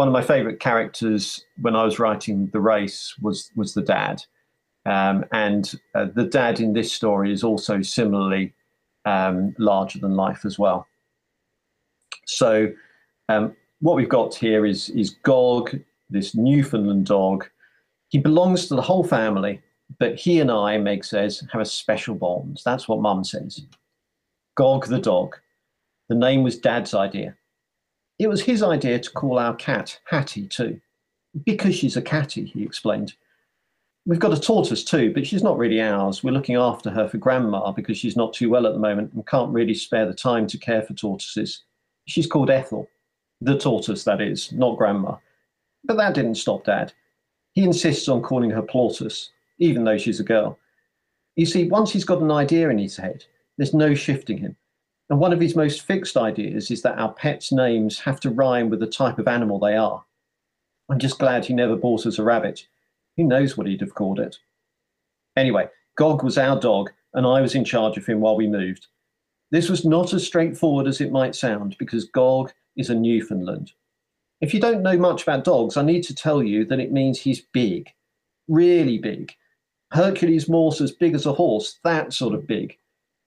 one 0.00 0.08
of 0.08 0.14
my 0.14 0.22
favourite 0.22 0.60
characters 0.60 1.44
when 1.60 1.76
I 1.76 1.84
was 1.84 1.98
writing 1.98 2.48
the 2.54 2.60
race 2.74 3.14
was 3.20 3.50
was 3.54 3.74
the 3.74 3.82
dad, 3.82 4.24
um, 4.86 5.26
and 5.30 5.74
uh, 5.94 6.06
the 6.14 6.24
dad 6.24 6.58
in 6.58 6.72
this 6.72 6.90
story 6.90 7.30
is 7.30 7.44
also 7.44 7.82
similarly 7.82 8.54
um, 9.04 9.54
larger 9.58 9.98
than 9.98 10.16
life 10.16 10.46
as 10.46 10.58
well. 10.58 10.86
So 12.24 12.72
um, 13.28 13.54
what 13.80 13.94
we've 13.94 14.08
got 14.08 14.34
here 14.34 14.64
is 14.64 14.88
is 14.88 15.10
Gog, 15.22 15.78
this 16.08 16.34
Newfoundland 16.34 17.04
dog. 17.04 17.46
He 18.08 18.16
belongs 18.16 18.68
to 18.68 18.76
the 18.76 18.88
whole 18.90 19.04
family, 19.04 19.60
but 19.98 20.18
he 20.18 20.40
and 20.40 20.50
I, 20.50 20.78
Meg 20.78 21.04
says, 21.04 21.46
have 21.52 21.60
a 21.60 21.66
special 21.66 22.14
bond. 22.14 22.62
That's 22.64 22.88
what 22.88 23.02
Mum 23.02 23.22
says. 23.22 23.66
Gog 24.56 24.86
the 24.86 24.98
dog. 24.98 25.36
The 26.08 26.14
name 26.14 26.42
was 26.42 26.58
Dad's 26.58 26.94
idea. 26.94 27.36
It 28.20 28.28
was 28.28 28.42
his 28.42 28.62
idea 28.62 28.98
to 28.98 29.10
call 29.12 29.38
our 29.38 29.54
cat 29.54 29.98
Hattie 30.04 30.46
too, 30.46 30.78
because 31.46 31.74
she's 31.74 31.96
a 31.96 32.02
catty, 32.02 32.44
he 32.44 32.62
explained. 32.62 33.14
We've 34.04 34.18
got 34.18 34.36
a 34.36 34.38
tortoise 34.38 34.84
too, 34.84 35.10
but 35.14 35.26
she's 35.26 35.42
not 35.42 35.56
really 35.56 35.80
ours. 35.80 36.22
We're 36.22 36.32
looking 36.32 36.56
after 36.56 36.90
her 36.90 37.08
for 37.08 37.16
grandma 37.16 37.72
because 37.72 37.96
she's 37.96 38.18
not 38.18 38.34
too 38.34 38.50
well 38.50 38.66
at 38.66 38.74
the 38.74 38.78
moment 38.78 39.14
and 39.14 39.26
can't 39.26 39.54
really 39.54 39.72
spare 39.72 40.04
the 40.04 40.12
time 40.12 40.46
to 40.48 40.58
care 40.58 40.82
for 40.82 40.92
tortoises. 40.92 41.62
She's 42.08 42.26
called 42.26 42.50
Ethel, 42.50 42.90
the 43.40 43.58
tortoise, 43.58 44.04
that 44.04 44.20
is, 44.20 44.52
not 44.52 44.76
grandma. 44.76 45.16
But 45.84 45.96
that 45.96 46.12
didn't 46.12 46.34
stop 46.34 46.64
Dad. 46.64 46.92
He 47.54 47.64
insists 47.64 48.06
on 48.06 48.20
calling 48.20 48.50
her 48.50 48.62
Plautus, 48.62 49.30
even 49.60 49.84
though 49.84 49.96
she's 49.96 50.20
a 50.20 50.24
girl. 50.24 50.58
You 51.36 51.46
see, 51.46 51.68
once 51.68 51.90
he's 51.90 52.04
got 52.04 52.20
an 52.20 52.30
idea 52.30 52.68
in 52.68 52.76
his 52.76 52.98
head, 52.98 53.24
there's 53.56 53.72
no 53.72 53.94
shifting 53.94 54.36
him. 54.36 54.56
And 55.10 55.18
one 55.18 55.32
of 55.32 55.40
his 55.40 55.56
most 55.56 55.82
fixed 55.82 56.16
ideas 56.16 56.70
is 56.70 56.82
that 56.82 56.98
our 56.98 57.12
pets' 57.12 57.50
names 57.50 57.98
have 58.00 58.20
to 58.20 58.30
rhyme 58.30 58.70
with 58.70 58.78
the 58.78 58.86
type 58.86 59.18
of 59.18 59.26
animal 59.26 59.58
they 59.58 59.76
are. 59.76 60.04
I'm 60.88 61.00
just 61.00 61.18
glad 61.18 61.44
he 61.44 61.52
never 61.52 61.76
bought 61.76 62.06
us 62.06 62.18
a 62.18 62.22
rabbit. 62.22 62.66
Who 63.16 63.24
knows 63.24 63.56
what 63.56 63.66
he'd 63.66 63.80
have 63.80 63.94
called 63.94 64.20
it? 64.20 64.38
Anyway, 65.36 65.68
Gog 65.96 66.22
was 66.22 66.38
our 66.38 66.58
dog, 66.58 66.90
and 67.12 67.26
I 67.26 67.40
was 67.40 67.56
in 67.56 67.64
charge 67.64 67.96
of 67.96 68.06
him 68.06 68.20
while 68.20 68.36
we 68.36 68.46
moved. 68.46 68.86
This 69.50 69.68
was 69.68 69.84
not 69.84 70.14
as 70.14 70.24
straightforward 70.24 70.86
as 70.86 71.00
it 71.00 71.10
might 71.10 71.34
sound 71.34 71.76
because 71.78 72.04
Gog 72.04 72.52
is 72.76 72.88
a 72.88 72.94
Newfoundland. 72.94 73.72
If 74.40 74.54
you 74.54 74.60
don't 74.60 74.82
know 74.82 74.96
much 74.96 75.24
about 75.24 75.44
dogs, 75.44 75.76
I 75.76 75.82
need 75.82 76.02
to 76.04 76.14
tell 76.14 76.42
you 76.42 76.64
that 76.66 76.80
it 76.80 76.92
means 76.92 77.18
he's 77.18 77.40
big, 77.52 77.90
really 78.48 78.96
big. 78.96 79.34
Hercules 79.92 80.48
Morse 80.48 80.80
as 80.80 80.92
big 80.92 81.14
as 81.14 81.26
a 81.26 81.32
horse, 81.32 81.80
that 81.82 82.12
sort 82.12 82.34
of 82.34 82.46
big. 82.46 82.78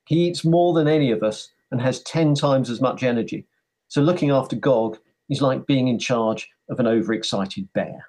He 0.05 0.27
eats 0.27 0.45
more 0.45 0.73
than 0.73 0.87
any 0.87 1.11
of 1.11 1.23
us, 1.23 1.49
and 1.73 1.81
has 1.81 2.03
10 2.03 2.35
times 2.35 2.69
as 2.69 2.79
much 2.79 3.01
energy. 3.01 3.47
So 3.87 3.99
looking 4.01 4.29
after 4.29 4.55
Gog 4.55 4.99
is 5.29 5.41
like 5.41 5.65
being 5.65 5.87
in 5.87 5.97
charge 5.97 6.47
of 6.69 6.79
an 6.79 6.85
overexcited 6.85 7.67
bear. 7.73 8.05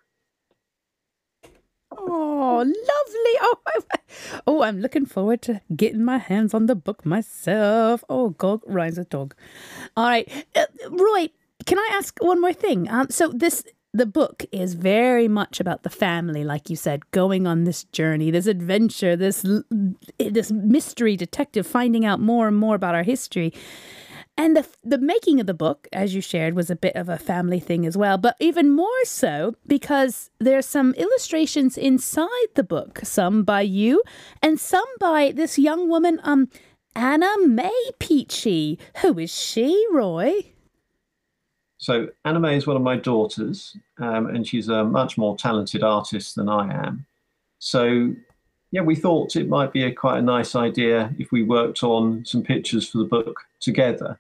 Oh, 1.91 2.59
lovely. 2.59 2.71
Oh, 3.41 3.81
oh, 4.47 4.63
I'm 4.63 4.81
looking 4.81 5.07
forward 5.07 5.43
to 5.43 5.61
getting 5.75 6.05
my 6.05 6.19
hands 6.19 6.55
on 6.55 6.67
the 6.67 6.75
book 6.75 7.05
myself. 7.07 8.05
Oh, 8.09 8.31
Gog 8.31 8.63
rides 8.67 8.99
a 8.99 9.05
dog. 9.05 9.35
All 9.97 10.05
right. 10.05 10.31
Uh, 10.55 10.67
Roy, 10.91 11.31
can 11.67 11.79
I 11.79 11.91
ask 11.93 12.17
one 12.23 12.41
more 12.41 12.53
thing? 12.53 12.89
Um, 12.91 13.09
so 13.11 13.29
this 13.29 13.65
the 13.95 14.07
book 14.07 14.45
is 14.51 14.75
very 14.75 15.29
much 15.29 15.61
about 15.61 15.85
the 15.85 15.89
family, 15.89 16.43
like 16.43 16.69
you 16.69 16.75
said, 16.75 17.09
going 17.13 17.47
on 17.47 17.63
this 17.63 17.85
journey, 17.85 18.33
this 18.33 18.49
adventure, 18.49 19.15
this 19.15 19.47
this 20.19 20.51
mystery 20.51 21.17
detective 21.17 21.65
finding 21.65 22.05
out 22.05 22.21
more 22.21 22.49
and 22.49 22.57
more 22.57 22.75
about 22.75 22.97
our 22.97 23.05
history. 23.05 23.55
And 24.37 24.57
the 24.57 24.67
the 24.83 24.99
making 24.99 25.39
of 25.39 25.47
the 25.47 25.55
book, 25.55 25.87
as 25.93 26.13
you 26.13 26.21
shared, 26.21 26.55
was 26.55 26.71
a 26.71 26.77
bit 26.77 26.97
of 26.97 27.09
a 27.09 27.17
family 27.17 27.61
thing 27.61 27.87
as 27.87 27.97
well, 27.97 28.19
but 28.19 28.35
even 28.41 28.75
more 28.75 29.05
so 29.05 29.55
because 29.65 30.29
there's 30.41 30.67
some 30.67 30.93
illustrations 30.95 31.79
inside 31.79 32.49
the 32.57 32.65
book, 32.65 32.99
some 33.05 33.45
by 33.45 33.61
you 33.61 34.03
and 34.43 34.59
some 34.59 34.89
by 34.99 35.31
this 35.31 35.57
young 35.57 35.89
woman, 35.89 36.19
um, 36.25 36.49
Anna 36.97 37.33
May 37.47 37.91
Peachey. 38.01 38.77
Who 39.03 39.21
is 39.21 39.33
she, 39.33 39.87
Roy? 39.93 40.54
So 41.85 42.09
Anna 42.25 42.41
May 42.41 42.57
is 42.57 42.67
one 42.67 42.77
of 42.77 42.83
my 42.83 42.97
daughters, 42.97 43.77
um, 43.99 44.29
and 44.29 44.47
she's 44.47 44.71
a 44.71 44.85
much 44.85 45.19
more 45.19 45.37
talented 45.37 45.83
artist 45.83 46.35
than 46.35 46.49
I 46.49 46.73
am. 46.73 47.05
So 47.59 48.15
yeah, 48.71 48.81
we 48.81 48.97
thought 48.97 49.37
it 49.37 49.51
might 49.51 49.71
be 49.71 49.83
a 49.83 49.93
quite 49.93 50.17
a 50.17 50.23
nice 50.23 50.55
idea 50.55 51.15
if 51.19 51.31
we 51.31 51.43
worked 51.43 51.83
on 51.83 52.25
some 52.25 52.43
pictures 52.43 52.89
for 52.89 52.97
the 52.97 53.05
book 53.05 53.39
together. 53.61 54.19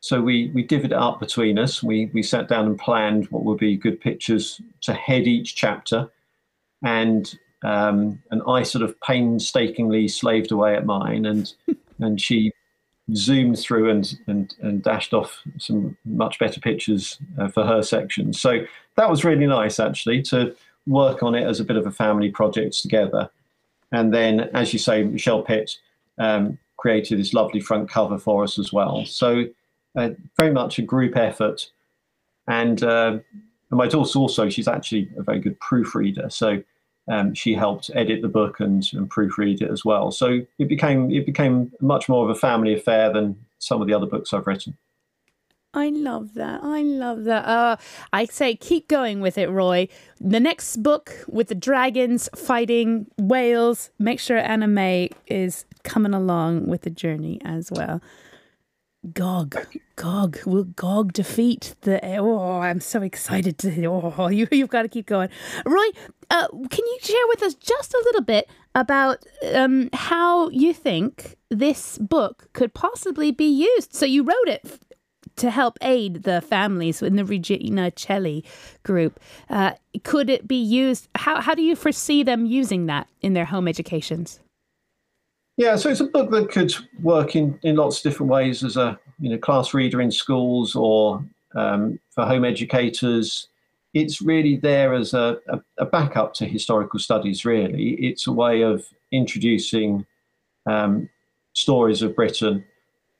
So 0.00 0.22
we 0.22 0.50
we 0.54 0.66
divvied 0.66 0.86
it 0.86 0.94
up 0.94 1.20
between 1.20 1.58
us. 1.58 1.82
We 1.82 2.06
we 2.14 2.22
sat 2.22 2.48
down 2.48 2.64
and 2.64 2.78
planned 2.78 3.26
what 3.26 3.44
would 3.44 3.58
be 3.58 3.76
good 3.76 4.00
pictures 4.00 4.62
to 4.80 4.94
head 4.94 5.26
each 5.26 5.54
chapter, 5.54 6.08
and 6.82 7.30
um, 7.62 8.22
and 8.30 8.40
I 8.48 8.62
sort 8.62 8.84
of 8.84 8.98
painstakingly 9.02 10.08
slaved 10.08 10.50
away 10.50 10.76
at 10.76 10.86
mine, 10.86 11.26
and 11.26 11.52
and 11.98 12.18
she 12.18 12.54
zoomed 13.14 13.58
through 13.58 13.90
and, 13.90 14.18
and, 14.26 14.54
and 14.62 14.82
dashed 14.82 15.12
off 15.12 15.40
some 15.58 15.96
much 16.04 16.38
better 16.38 16.60
pictures 16.60 17.18
uh, 17.38 17.48
for 17.48 17.64
her 17.64 17.82
section. 17.82 18.32
So 18.32 18.64
that 18.96 19.10
was 19.10 19.24
really 19.24 19.46
nice, 19.46 19.80
actually, 19.80 20.22
to 20.22 20.54
work 20.86 21.22
on 21.22 21.34
it 21.34 21.44
as 21.44 21.60
a 21.60 21.64
bit 21.64 21.76
of 21.76 21.86
a 21.86 21.90
family 21.90 22.30
project 22.30 22.80
together. 22.80 23.30
And 23.90 24.12
then, 24.14 24.40
as 24.54 24.72
you 24.72 24.78
say, 24.78 25.02
Michelle 25.02 25.42
Pitt 25.42 25.78
um, 26.18 26.58
created 26.76 27.18
this 27.18 27.34
lovely 27.34 27.60
front 27.60 27.90
cover 27.90 28.18
for 28.18 28.44
us 28.44 28.58
as 28.58 28.72
well. 28.72 29.04
So 29.04 29.44
uh, 29.96 30.10
very 30.38 30.52
much 30.52 30.78
a 30.78 30.82
group 30.82 31.16
effort. 31.16 31.70
And, 32.48 32.82
uh, 32.82 33.18
and 33.70 33.78
my 33.78 33.86
daughter 33.86 34.18
also, 34.18 34.48
she's 34.48 34.68
actually 34.68 35.10
a 35.16 35.22
very 35.22 35.40
good 35.40 35.58
proofreader. 35.60 36.30
So 36.30 36.62
um, 37.08 37.34
she 37.34 37.54
helped 37.54 37.90
edit 37.94 38.22
the 38.22 38.28
book 38.28 38.60
and, 38.60 38.88
and 38.92 39.10
proofread 39.10 39.60
it 39.60 39.70
as 39.70 39.84
well. 39.84 40.10
So 40.10 40.40
it 40.58 40.68
became 40.68 41.10
it 41.10 41.26
became 41.26 41.72
much 41.80 42.08
more 42.08 42.24
of 42.24 42.30
a 42.30 42.38
family 42.38 42.74
affair 42.74 43.12
than 43.12 43.36
some 43.58 43.80
of 43.80 43.88
the 43.88 43.94
other 43.94 44.06
books 44.06 44.32
I've 44.32 44.46
written. 44.46 44.76
I 45.74 45.88
love 45.88 46.34
that. 46.34 46.60
I 46.62 46.82
love 46.82 47.24
that. 47.24 47.46
Uh, 47.46 47.76
I 48.12 48.26
say 48.26 48.54
keep 48.54 48.88
going 48.88 49.20
with 49.20 49.38
it, 49.38 49.48
Roy. 49.48 49.88
The 50.20 50.38
next 50.38 50.82
book 50.82 51.24
with 51.28 51.48
the 51.48 51.54
dragons 51.54 52.28
fighting 52.36 53.06
Wales, 53.18 53.90
make 53.98 54.20
sure 54.20 54.36
Anna 54.36 54.68
May 54.68 55.10
is 55.26 55.64
coming 55.82 56.12
along 56.12 56.66
with 56.66 56.82
the 56.82 56.90
journey 56.90 57.40
as 57.42 57.72
well. 57.72 58.02
Gog, 59.10 59.66
Gog, 59.96 60.38
will 60.46 60.62
Gog 60.62 61.12
defeat 61.12 61.74
the? 61.80 62.00
Oh, 62.18 62.60
I'm 62.60 62.80
so 62.80 63.02
excited 63.02 63.58
to. 63.58 63.86
Oh, 63.86 64.28
you 64.28 64.46
you've 64.52 64.68
got 64.68 64.82
to 64.82 64.88
keep 64.88 65.06
going, 65.06 65.28
Roy. 65.66 65.86
Uh, 66.30 66.46
can 66.46 66.86
you 66.86 66.98
share 67.00 67.26
with 67.28 67.42
us 67.42 67.54
just 67.54 67.92
a 67.94 68.02
little 68.04 68.22
bit 68.22 68.48
about 68.76 69.24
um, 69.54 69.90
how 69.92 70.50
you 70.50 70.72
think 70.72 71.36
this 71.50 71.98
book 71.98 72.48
could 72.52 72.74
possibly 72.74 73.32
be 73.32 73.46
used? 73.46 73.92
So 73.92 74.06
you 74.06 74.22
wrote 74.22 74.46
it 74.46 74.78
to 75.34 75.50
help 75.50 75.78
aid 75.82 76.22
the 76.22 76.40
families 76.40 77.02
in 77.02 77.16
the 77.16 77.24
Regina 77.24 77.90
Caeli 77.90 78.44
group. 78.84 79.18
Uh, 79.50 79.72
could 80.04 80.30
it 80.30 80.46
be 80.46 80.62
used? 80.62 81.08
How 81.16 81.40
how 81.40 81.56
do 81.56 81.62
you 81.62 81.74
foresee 81.74 82.22
them 82.22 82.46
using 82.46 82.86
that 82.86 83.08
in 83.20 83.32
their 83.32 83.46
home 83.46 83.66
educations? 83.66 84.38
Yeah, 85.62 85.76
so 85.76 85.90
it's 85.90 86.00
a 86.00 86.06
book 86.06 86.32
that 86.32 86.50
could 86.50 86.74
work 87.02 87.36
in, 87.36 87.56
in 87.62 87.76
lots 87.76 87.98
of 87.98 88.02
different 88.02 88.32
ways 88.32 88.64
as 88.64 88.76
a 88.76 88.98
you 89.20 89.30
know 89.30 89.38
class 89.38 89.72
reader 89.72 90.00
in 90.00 90.10
schools 90.10 90.74
or 90.74 91.24
um, 91.54 92.00
for 92.10 92.26
home 92.26 92.44
educators. 92.44 93.46
It's 93.94 94.20
really 94.20 94.56
there 94.56 94.92
as 94.92 95.14
a, 95.14 95.38
a, 95.48 95.60
a, 95.78 95.86
backup 95.86 96.34
to 96.34 96.46
historical 96.46 96.98
studies. 96.98 97.44
Really, 97.44 97.90
it's 97.90 98.26
a 98.26 98.32
way 98.32 98.62
of 98.62 98.84
introducing 99.12 100.04
um, 100.66 101.08
stories 101.52 102.02
of 102.02 102.16
Britain 102.16 102.64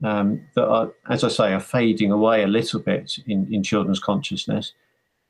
um, 0.03 0.45
that 0.57 0.67
are, 0.67 0.91
as 1.09 1.23
I 1.23 1.29
say, 1.29 1.53
are 1.53 1.61
fading 1.61 2.11
away 2.11 2.43
a 2.43 2.49
little 2.49 2.81
bit 2.81 3.19
in, 3.29 3.47
in 3.55 3.63
children's 3.63 4.01
consciousness. 4.01 4.73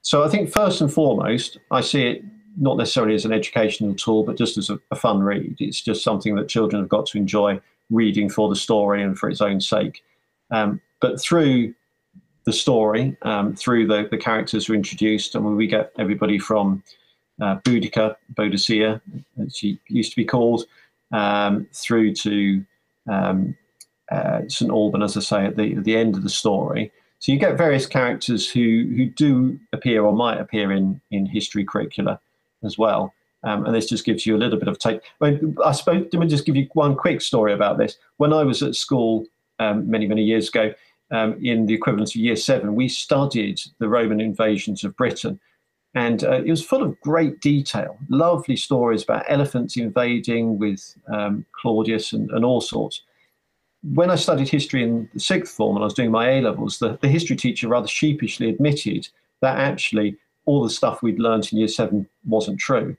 So 0.01 0.25
I 0.25 0.29
think 0.29 0.51
first 0.51 0.81
and 0.81 0.91
foremost, 0.91 1.59
I 1.71 1.83
see 1.83 2.05
it 2.05 2.25
not 2.59 2.77
necessarily 2.77 3.15
as 3.15 3.25
an 3.25 3.33
educational 3.33 3.95
tool, 3.95 4.25
but 4.25 4.37
just 4.37 4.59
as 4.59 4.71
a, 4.71 4.79
a, 4.91 4.97
fun 4.97 5.23
read. 5.23 5.57
It's 5.59 5.81
just 5.81 6.05
something 6.05 6.35
that 6.37 6.49
children 6.49 6.83
have 6.83 6.89
got 6.89 7.07
to 7.07 7.19
enjoy 7.19 7.61
reading 7.91 8.29
for 8.29 8.49
the 8.49 8.57
story 8.57 9.03
and 9.03 9.19
for 9.19 9.31
its 9.31 9.41
own 9.41 9.61
sake. 9.61 10.03
Um, 10.51 10.81
but 11.01 11.21
through 11.21 11.75
the 12.45 12.53
story, 12.53 13.17
um, 13.23 13.55
through 13.55 13.87
the, 13.87 14.09
the 14.11 14.19
characters 14.19 14.67
who 14.67 14.73
are 14.73 14.77
introduced, 14.77 15.35
and 15.35 15.57
we 15.57 15.67
get 15.67 15.93
everybody 15.99 16.39
from 16.39 16.83
uh, 17.41 17.57
Boudica, 17.61 18.17
Boadicea, 18.35 19.01
as 19.45 19.57
she 19.57 19.79
used 19.89 20.11
to 20.11 20.17
be 20.17 20.25
called, 20.25 20.65
um, 21.13 21.67
through 21.73 22.15
to 22.15 22.65
um, 23.09 23.57
uh, 24.11 24.43
St 24.49 24.71
Alban, 24.71 25.03
as 25.03 25.17
I 25.17 25.21
say, 25.21 25.47
at 25.47 25.57
the, 25.57 25.77
at 25.77 25.85
the 25.85 25.97
end 25.97 26.17
of 26.17 26.23
the 26.23 26.29
story. 26.29 26.93
So 27.19 27.31
you 27.31 27.39
get 27.39 27.57
various 27.57 27.87
characters 27.87 28.51
who, 28.51 28.93
who 28.97 29.07
do 29.07 29.59
appear 29.73 30.03
or 30.05 30.13
might 30.13 30.41
appear 30.41 30.73
in, 30.73 31.01
in 31.11 31.25
history 31.25 31.65
curricula 31.65 32.21
as 32.65 32.79
well. 32.79 33.13
Um, 33.45 33.65
and 33.67 33.75
this 33.75 33.89
just 33.89 34.05
gives 34.05 34.25
you 34.25 34.37
a 34.37 34.39
little 34.39 34.59
bit 34.59 34.69
of 34.69 34.79
take. 34.79 35.01
I, 35.21 35.33
mean, 35.33 35.57
I 35.65 35.73
suppose, 35.73 36.07
let 36.13 36.21
me 36.21 36.27
just 36.27 36.47
give 36.47 36.55
you 36.55 36.69
one 36.75 36.95
quick 36.95 37.21
story 37.21 37.53
about 37.53 37.79
this. 37.79 37.97
When 38.19 38.33
I 38.33 38.45
was 38.45 38.63
at 38.63 38.77
school 38.77 39.27
um, 39.59 39.91
many, 39.91 40.07
many 40.07 40.23
years 40.23 40.49
ago, 40.49 40.73
um, 41.11 41.39
in 41.43 41.67
the 41.67 41.75
equivalent 41.75 42.11
of 42.11 42.17
year 42.17 42.37
seven, 42.37 42.75
we 42.75 42.89
studied 42.89 43.61
the 43.79 43.89
Roman 43.89 44.21
invasions 44.21 44.85
of 44.85 44.97
Britain. 44.97 45.41
And 45.95 46.25
uh, 46.25 46.43
it 46.43 46.49
was 46.49 46.65
full 46.65 46.83
of 46.83 46.99
great 47.01 47.41
detail, 47.41 47.99
lovely 48.09 48.57
stories 48.57 49.03
about 49.03 49.27
elephants 49.29 49.77
invading 49.77 50.59
with 50.59 50.97
um, 51.13 51.45
Claudius 51.61 52.13
and, 52.15 52.31
and 52.31 52.45
all 52.45 52.63
sorts 52.63 53.03
when 53.83 54.11
I 54.11 54.15
studied 54.15 54.49
history 54.49 54.83
in 54.83 55.09
the 55.13 55.21
sixth 55.21 55.55
form 55.55 55.77
and 55.77 55.83
I 55.83 55.87
was 55.87 55.95
doing 55.95 56.11
my 56.11 56.31
A 56.31 56.41
levels, 56.41 56.79
the, 56.79 56.99
the 57.03 57.09
history 57.09 57.37
teacher 57.37 57.69
rather 57.69 57.89
sheepishly 57.89 58.49
admitted 58.49 59.09
that 59.41 59.59
actually 59.59 60.17
all 60.45 60.63
the 60.63 60.71
stuff 60.71 61.03
we'd 61.03 61.19
learned 61.19 61.53
in 61.53 61.59
year 61.59 61.69
seven 61.69 62.09
wasn't 62.25 62.59
true. 62.59 62.97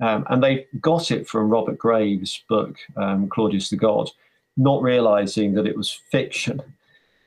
Um, 0.00 0.26
and 0.28 0.42
they 0.42 0.66
got 0.80 1.10
it 1.10 1.28
from 1.28 1.48
Robert 1.48 1.78
Graves' 1.78 2.42
book, 2.48 2.76
um, 2.96 3.28
Claudius 3.28 3.70
the 3.70 3.76
God, 3.76 4.10
not 4.56 4.82
realizing 4.82 5.54
that 5.54 5.66
it 5.66 5.76
was 5.76 5.90
fiction. 6.10 6.60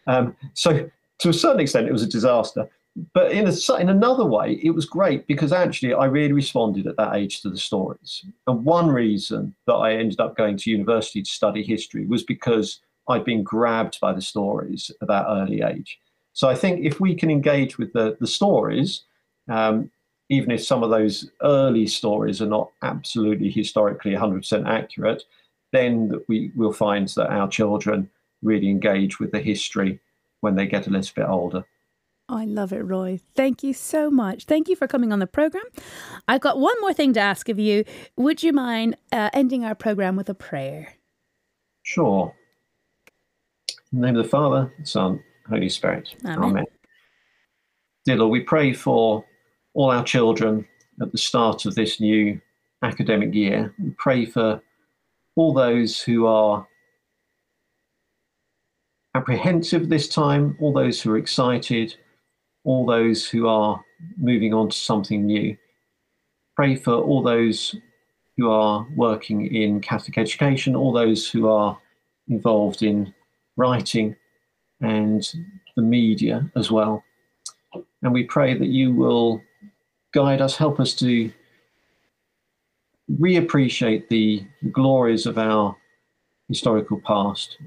Um, 0.05 0.35
so, 0.53 0.89
to 1.19 1.29
a 1.29 1.33
certain 1.33 1.59
extent, 1.59 1.87
it 1.87 1.93
was 1.93 2.03
a 2.03 2.07
disaster. 2.07 2.69
But 3.13 3.31
in, 3.31 3.47
a, 3.47 3.75
in 3.75 3.89
another 3.89 4.25
way, 4.25 4.59
it 4.63 4.71
was 4.71 4.85
great 4.85 5.27
because 5.27 5.53
actually 5.53 5.93
I 5.93 6.05
really 6.05 6.33
responded 6.33 6.87
at 6.87 6.97
that 6.97 7.15
age 7.15 7.41
to 7.41 7.49
the 7.49 7.57
stories. 7.57 8.25
And 8.47 8.65
one 8.65 8.87
reason 8.87 9.55
that 9.67 9.73
I 9.73 9.93
ended 9.93 10.19
up 10.19 10.35
going 10.35 10.57
to 10.57 10.71
university 10.71 11.21
to 11.21 11.29
study 11.29 11.63
history 11.63 12.07
was 12.07 12.23
because 12.23 12.79
I'd 13.07 13.23
been 13.23 13.43
grabbed 13.43 13.99
by 13.99 14.13
the 14.13 14.21
stories 14.21 14.89
at 15.01 15.07
that 15.09 15.25
early 15.29 15.61
age. 15.61 15.99
So 16.33 16.49
I 16.49 16.55
think 16.55 16.85
if 16.85 16.99
we 16.99 17.13
can 17.15 17.29
engage 17.29 17.77
with 17.77 17.93
the, 17.93 18.17
the 18.19 18.27
stories, 18.27 19.03
um, 19.47 19.91
even 20.29 20.51
if 20.51 20.63
some 20.63 20.83
of 20.83 20.89
those 20.89 21.29
early 21.41 21.87
stories 21.87 22.41
are 22.41 22.47
not 22.47 22.71
absolutely 22.81 23.49
historically 23.49 24.11
100% 24.11 24.67
accurate, 24.67 25.23
then 25.71 26.11
we 26.27 26.51
will 26.55 26.73
find 26.73 27.07
that 27.09 27.31
our 27.31 27.47
children 27.47 28.09
really 28.41 28.69
engage 28.69 29.19
with 29.19 29.31
the 29.31 29.39
history 29.39 29.99
when 30.41 30.55
they 30.55 30.67
get 30.67 30.87
a 30.87 30.89
little 30.89 31.13
bit 31.15 31.27
older. 31.27 31.65
I 32.29 32.43
love 32.43 32.73
it, 32.73 32.81
Roy. 32.81 33.19
Thank 33.35 33.63
you 33.63 33.73
so 33.73 34.11
much. 34.11 34.45
Thank 34.45 34.67
you 34.67 34.75
for 34.75 34.85
coming 34.85 35.13
on 35.13 35.19
the 35.19 35.27
program. 35.27 35.63
I've 36.27 36.41
got 36.41 36.59
one 36.59 36.75
more 36.81 36.93
thing 36.93 37.13
to 37.13 37.21
ask 37.21 37.47
of 37.47 37.57
you. 37.57 37.85
Would 38.17 38.43
you 38.43 38.51
mind 38.51 38.97
uh, 39.13 39.29
ending 39.31 39.63
our 39.63 39.75
program 39.75 40.17
with 40.17 40.27
a 40.27 40.33
prayer? 40.33 40.93
Sure. 41.83 42.35
In 43.93 44.01
the 44.01 44.07
name 44.07 44.17
of 44.17 44.23
the 44.23 44.29
Father, 44.29 44.73
Son, 44.83 45.23
Holy 45.47 45.69
Spirit. 45.69 46.09
Amen. 46.25 46.43
Amen. 46.43 46.65
Dear 48.05 48.17
Lord, 48.17 48.31
we 48.31 48.41
pray 48.41 48.73
for 48.73 49.23
all 49.77 49.91
our 49.91 50.03
children 50.03 50.67
at 51.03 51.11
the 51.11 51.17
start 51.19 51.67
of 51.67 51.75
this 51.75 52.01
new 52.01 52.41
academic 52.81 53.31
year. 53.31 53.71
We 53.77 53.91
pray 53.91 54.25
for 54.25 54.59
all 55.35 55.53
those 55.53 56.01
who 56.01 56.25
are 56.25 56.67
apprehensive 59.13 59.87
this 59.87 60.07
time, 60.07 60.57
all 60.59 60.73
those 60.73 60.99
who 60.99 61.11
are 61.11 61.17
excited, 61.17 61.95
all 62.63 62.87
those 62.87 63.29
who 63.29 63.47
are 63.47 63.79
moving 64.17 64.51
on 64.51 64.69
to 64.69 64.75
something 64.75 65.27
new. 65.27 65.55
Pray 66.55 66.75
for 66.75 66.95
all 66.95 67.21
those 67.21 67.75
who 68.35 68.49
are 68.49 68.87
working 68.95 69.45
in 69.45 69.79
Catholic 69.79 70.17
education, 70.17 70.75
all 70.75 70.91
those 70.91 71.29
who 71.29 71.47
are 71.49 71.77
involved 72.29 72.81
in 72.81 73.13
writing 73.57 74.15
and 74.81 75.31
the 75.75 75.83
media 75.83 76.51
as 76.55 76.71
well. 76.71 77.03
And 78.01 78.11
we 78.11 78.23
pray 78.23 78.57
that 78.57 78.69
you 78.69 78.91
will 78.91 79.39
guide 80.13 80.41
us, 80.41 80.55
help 80.55 80.79
us 80.79 80.93
to 80.95 81.31
reappreciate 83.11 84.09
the 84.09 84.45
glories 84.71 85.25
of 85.25 85.37
our 85.37 85.75
historical 86.47 86.99
past, 87.05 87.57